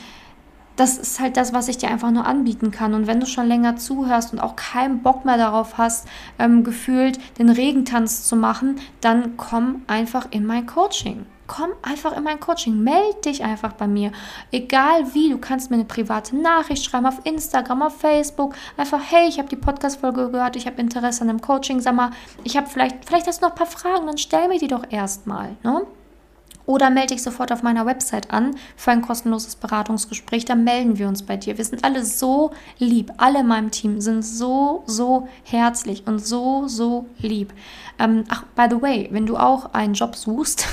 das 0.76 0.98
ist 0.98 1.20
halt 1.20 1.38
das, 1.38 1.54
was 1.54 1.68
ich 1.68 1.78
dir 1.78 1.88
einfach 1.88 2.10
nur 2.10 2.26
anbieten 2.26 2.70
kann. 2.70 2.92
Und 2.92 3.06
wenn 3.06 3.20
du 3.20 3.26
schon 3.26 3.48
länger 3.48 3.76
zuhörst 3.76 4.34
und 4.34 4.40
auch 4.40 4.56
keinen 4.56 5.00
Bock 5.02 5.24
mehr 5.24 5.38
darauf 5.38 5.78
hast, 5.78 6.06
ähm, 6.38 6.64
gefühlt 6.64 7.18
den 7.38 7.48
Regentanz 7.48 8.24
zu 8.24 8.36
machen, 8.36 8.76
dann 9.00 9.38
komm 9.38 9.82
einfach 9.86 10.26
in 10.32 10.44
mein 10.44 10.66
Coaching 10.66 11.24
komm 11.46 11.70
einfach 11.82 12.16
in 12.16 12.22
mein 12.22 12.40
Coaching, 12.40 12.82
melde 12.82 13.20
dich 13.24 13.44
einfach 13.44 13.72
bei 13.72 13.86
mir. 13.86 14.12
Egal 14.50 15.14
wie, 15.14 15.30
du 15.30 15.38
kannst 15.38 15.70
mir 15.70 15.76
eine 15.76 15.84
private 15.84 16.36
Nachricht 16.36 16.84
schreiben 16.84 17.06
auf 17.06 17.20
Instagram, 17.24 17.82
auf 17.82 17.96
Facebook. 17.98 18.54
Einfach, 18.76 19.00
hey, 19.10 19.28
ich 19.28 19.38
habe 19.38 19.48
die 19.48 19.56
Podcast-Folge 19.56 20.30
gehört, 20.30 20.56
ich 20.56 20.66
habe 20.66 20.80
Interesse 20.80 21.22
an 21.22 21.30
einem 21.30 21.40
Coaching. 21.40 21.80
Sag 21.80 21.94
mal, 21.94 22.10
ich 22.44 22.56
habe 22.56 22.66
vielleicht, 22.66 23.04
vielleicht 23.04 23.26
hast 23.26 23.42
du 23.42 23.46
noch 23.46 23.52
ein 23.52 23.58
paar 23.58 23.66
Fragen, 23.66 24.06
dann 24.06 24.18
stell 24.18 24.48
mir 24.48 24.58
die 24.58 24.68
doch 24.68 24.84
erstmal. 24.90 25.56
Ne? 25.62 25.82
Oder 26.66 26.90
melde 26.90 27.14
dich 27.14 27.22
sofort 27.22 27.52
auf 27.52 27.62
meiner 27.62 27.86
Website 27.86 28.30
an 28.30 28.54
für 28.76 28.90
ein 28.90 29.02
kostenloses 29.02 29.56
Beratungsgespräch. 29.56 30.44
Da 30.44 30.54
melden 30.54 30.98
wir 30.98 31.08
uns 31.08 31.22
bei 31.22 31.36
dir. 31.36 31.58
Wir 31.58 31.64
sind 31.64 31.84
alle 31.84 32.04
so 32.04 32.52
lieb. 32.78 33.12
Alle 33.16 33.40
in 33.40 33.46
meinem 33.46 33.70
Team 33.70 34.00
sind 34.00 34.22
so, 34.22 34.84
so 34.86 35.28
herzlich 35.44 36.06
und 36.06 36.24
so, 36.24 36.68
so 36.68 37.06
lieb. 37.18 37.52
Ähm, 37.98 38.24
ach, 38.28 38.44
by 38.56 38.66
the 38.70 38.80
way, 38.80 39.08
wenn 39.12 39.26
du 39.26 39.36
auch 39.36 39.74
einen 39.74 39.94
Job 39.94 40.16
suchst 40.16 40.66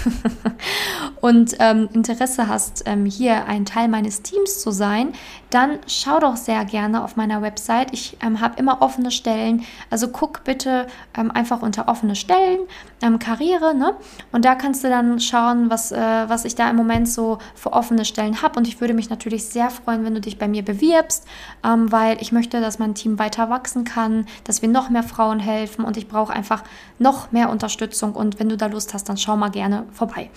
und 1.21 1.55
ähm, 1.59 1.89
Interesse 1.93 2.47
hast, 2.47 2.83
ähm, 2.85 3.05
hier 3.05 3.45
ein 3.45 3.65
Teil 3.65 3.87
meines 3.87 4.21
Teams 4.21 4.61
zu 4.61 4.71
sein, 4.71 5.13
dann 5.49 5.79
schau 5.87 6.19
doch 6.19 6.37
sehr 6.37 6.63
gerne 6.65 7.03
auf 7.03 7.15
meiner 7.15 7.41
Website. 7.41 7.93
Ich 7.93 8.17
ähm, 8.21 8.39
habe 8.39 8.57
immer 8.57 8.81
offene 8.81 9.11
Stellen. 9.11 9.63
Also 9.89 10.07
guck 10.07 10.43
bitte 10.43 10.87
ähm, 11.17 11.31
einfach 11.31 11.61
unter 11.61 11.87
offene 11.87 12.15
Stellen, 12.15 12.59
ähm, 13.01 13.19
Karriere, 13.19 13.75
ne? 13.75 13.95
Und 14.31 14.45
da 14.45 14.55
kannst 14.55 14.83
du 14.83 14.89
dann 14.89 15.19
schauen, 15.19 15.69
was 15.69 15.78
was, 15.79 15.91
äh, 15.91 16.29
was 16.29 16.45
ich 16.45 16.55
da 16.55 16.69
im 16.69 16.75
Moment 16.75 17.07
so 17.07 17.39
für 17.55 17.73
offene 17.73 18.05
Stellen 18.05 18.41
habe. 18.41 18.59
Und 18.59 18.67
ich 18.67 18.81
würde 18.81 18.93
mich 18.93 19.09
natürlich 19.09 19.45
sehr 19.45 19.69
freuen, 19.69 20.03
wenn 20.03 20.13
du 20.13 20.21
dich 20.21 20.37
bei 20.37 20.47
mir 20.47 20.63
bewirbst, 20.63 21.25
ähm, 21.63 21.91
weil 21.91 22.21
ich 22.21 22.31
möchte, 22.31 22.61
dass 22.61 22.79
mein 22.79 22.95
Team 22.95 23.19
weiter 23.19 23.49
wachsen 23.49 23.83
kann, 23.83 24.25
dass 24.43 24.61
wir 24.61 24.69
noch 24.69 24.89
mehr 24.89 25.03
Frauen 25.03 25.39
helfen 25.39 25.85
und 25.85 25.97
ich 25.97 26.07
brauche 26.07 26.33
einfach 26.33 26.63
noch 26.97 27.31
mehr 27.31 27.49
Unterstützung. 27.49 28.13
Und 28.13 28.39
wenn 28.39 28.49
du 28.49 28.57
da 28.57 28.67
Lust 28.67 28.93
hast, 28.93 29.07
dann 29.09 29.17
schau 29.17 29.37
mal 29.37 29.49
gerne 29.49 29.85
vorbei. 29.91 30.29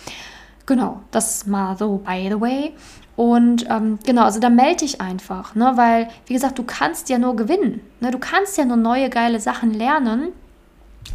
Genau, 0.66 1.00
das 1.11 1.46
mal 1.46 1.76
so 1.76 1.98
by 1.98 2.28
the 2.31 2.40
way. 2.40 2.72
Und 3.14 3.66
ähm, 3.68 3.98
genau, 4.05 4.22
also 4.22 4.40
da 4.40 4.48
melde 4.48 4.78
dich 4.78 5.00
einfach, 5.00 5.55
ne? 5.55 5.72
weil, 5.74 6.09
wie 6.26 6.33
gesagt, 6.33 6.59
du 6.59 6.62
kannst 6.62 7.11
ja 7.11 7.18
nur 7.18 7.37
gewinnen. 7.37 7.81
Ne? 8.00 8.11
Du 8.11 8.18
kannst 8.18 8.57
ja 8.57 8.64
nur 8.64 8.78
neue 8.78 9.11
geile 9.11 9.38
Sachen 9.38 9.74
lernen. 9.74 10.28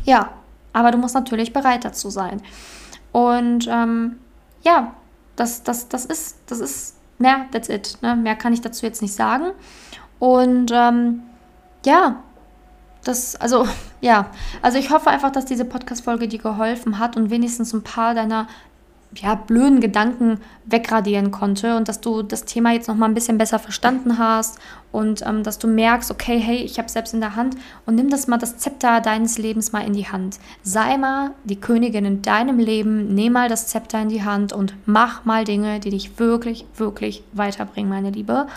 Ja, 0.06 0.30
aber 0.74 0.92
du 0.92 1.00
musst 1.00 1.16
natürlich 1.16 1.54
bereit 1.54 1.86
dazu 1.86 2.12
sein. 2.12 2.42
Und 3.17 3.67
ähm, 3.67 4.19
ja, 4.62 4.93
das, 5.36 5.63
das, 5.63 5.88
das 5.88 6.06
ist, 6.06 6.38
das 6.45 6.60
ist, 6.60 6.97
mehr, 7.17 7.47
that's 7.51 7.67
it. 7.67 7.97
Ne? 8.03 8.15
Mehr 8.15 8.36
kann 8.36 8.53
ich 8.53 8.62
dazu 8.62 8.86
jetzt 8.86 9.01
nicht 9.01 9.15
sagen. 9.15 9.53
Und 10.19 10.69
ähm, 10.71 11.23
ja, 11.84 12.21
das, 13.03 13.36
also, 13.36 13.67
ja, 14.01 14.27
also 14.62 14.77
ich 14.77 14.91
hoffe 14.91 15.10
einfach, 15.10 15.32
dass 15.32 15.45
diese 15.45 15.65
Podcast-Folge 15.65 16.27
dir 16.27 16.38
geholfen 16.38 16.99
hat 16.99 17.17
und 17.17 17.32
wenigstens 17.32 17.73
ein 17.73 17.82
paar 17.82 18.13
deiner 18.13 18.45
ja, 19.15 19.34
blöden 19.34 19.80
Gedanken 19.80 20.39
wegradieren 20.65 21.32
konnte 21.32 21.75
und 21.75 21.88
dass 21.88 22.01
du 22.01 22.21
das 22.21 22.45
Thema 22.45 22.73
jetzt 22.73 22.88
noch 22.88 22.95
mal 22.95 23.08
ein 23.08 23.15
bisschen 23.15 23.39
besser 23.39 23.58
verstanden 23.58 24.19
hast 24.19 24.60
und 24.91 25.26
ähm, 25.26 25.43
dass 25.43 25.60
du 25.60 25.67
merkst, 25.67 26.12
okay, 26.12 26.39
hey, 26.39 26.58
ich 26.58 26.78
habe 26.78 26.89
selbst 26.89 27.13
in 27.13 27.19
der 27.19 27.36
Hand 27.36 27.56
und 27.86 27.95
nimm 27.95 28.10
das 28.10 28.28
mal 28.28 28.38
das 28.38 28.58
Zepter 28.58 29.02
deines 29.02 29.38
Lebens 29.38 29.71
mal 29.71 29.86
in 29.86 29.93
die 29.93 30.08
Hand. 30.08 30.39
Sei 30.63 30.97
mal 30.97 31.32
die 31.43 31.60
Königin 31.60 32.06
in 32.06 32.21
deinem 32.21 32.60
Leben, 32.60 33.13
nimm 33.13 33.34
mal 33.34 33.50
das 33.50 33.67
Zepter 33.67 34.02
in 34.02 34.10
die 34.10 34.23
Hand 34.23 34.54
und 34.54 34.76
mach 34.86 35.26
mal 35.26 35.43
Dinge, 35.43 35.80
die 35.80 35.91
dich 35.91 36.19
wirklich, 36.19 36.65
wirklich 36.76 37.23
weiterbringen, 37.34 37.89
meine 37.89 38.12
Liebe. 38.12 38.47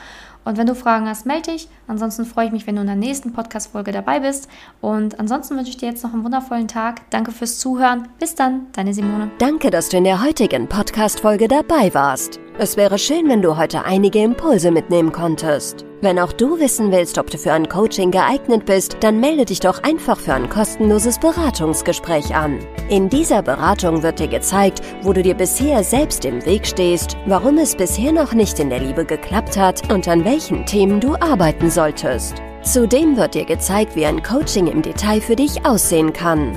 Und 0.44 0.56
wenn 0.56 0.66
du 0.66 0.74
Fragen 0.74 1.06
hast, 1.06 1.26
melde 1.26 1.52
dich. 1.52 1.68
Ansonsten 1.86 2.24
freue 2.24 2.46
ich 2.46 2.52
mich, 2.52 2.66
wenn 2.66 2.76
du 2.76 2.80
in 2.80 2.86
der 2.86 2.96
nächsten 2.96 3.32
Podcast-Folge 3.32 3.92
dabei 3.92 4.20
bist. 4.20 4.48
Und 4.80 5.20
ansonsten 5.20 5.56
wünsche 5.56 5.70
ich 5.70 5.76
dir 5.76 5.90
jetzt 5.90 6.02
noch 6.02 6.14
einen 6.14 6.24
wundervollen 6.24 6.66
Tag. 6.66 7.02
Danke 7.10 7.30
fürs 7.30 7.58
Zuhören. 7.58 8.08
Bis 8.18 8.34
dann, 8.34 8.66
deine 8.72 8.94
Simone. 8.94 9.30
Danke, 9.38 9.70
dass 9.70 9.90
du 9.90 9.98
in 9.98 10.04
der 10.04 10.22
heutigen 10.22 10.66
Podcast-Folge 10.66 11.46
dabei 11.46 11.92
warst. 11.92 12.40
Es 12.58 12.76
wäre 12.76 12.98
schön, 12.98 13.28
wenn 13.28 13.42
du 13.42 13.56
heute 13.56 13.84
einige 13.84 14.22
Impulse 14.22 14.70
mitnehmen 14.70 15.12
konntest. 15.12 15.84
Wenn 16.02 16.18
auch 16.18 16.32
du 16.32 16.58
wissen 16.58 16.90
willst, 16.92 17.18
ob 17.18 17.30
du 17.30 17.36
für 17.36 17.52
ein 17.52 17.68
Coaching 17.68 18.10
geeignet 18.10 18.64
bist, 18.64 18.96
dann 19.00 19.20
melde 19.20 19.44
dich 19.44 19.60
doch 19.60 19.82
einfach 19.82 20.18
für 20.18 20.32
ein 20.32 20.48
kostenloses 20.48 21.18
Beratungsgespräch 21.18 22.34
an. 22.34 22.58
In 22.88 23.10
dieser 23.10 23.42
Beratung 23.42 24.02
wird 24.02 24.18
dir 24.18 24.28
gezeigt, 24.28 24.80
wo 25.02 25.12
du 25.12 25.22
dir 25.22 25.34
bisher 25.34 25.84
selbst 25.84 26.24
im 26.24 26.44
Weg 26.46 26.66
stehst, 26.66 27.18
warum 27.26 27.58
es 27.58 27.76
bisher 27.76 28.12
noch 28.12 28.32
nicht 28.32 28.58
in 28.60 28.70
der 28.70 28.80
Liebe 28.80 29.04
geklappt 29.04 29.58
hat 29.58 29.92
und 29.92 30.08
an 30.08 30.24
welchen 30.24 30.64
Themen 30.64 31.00
du 31.00 31.16
arbeiten 31.16 31.70
solltest. 31.70 32.36
Zudem 32.62 33.18
wird 33.18 33.34
dir 33.34 33.44
gezeigt, 33.44 33.94
wie 33.94 34.06
ein 34.06 34.22
Coaching 34.22 34.68
im 34.68 34.80
Detail 34.80 35.20
für 35.20 35.36
dich 35.36 35.66
aussehen 35.66 36.14
kann. 36.14 36.56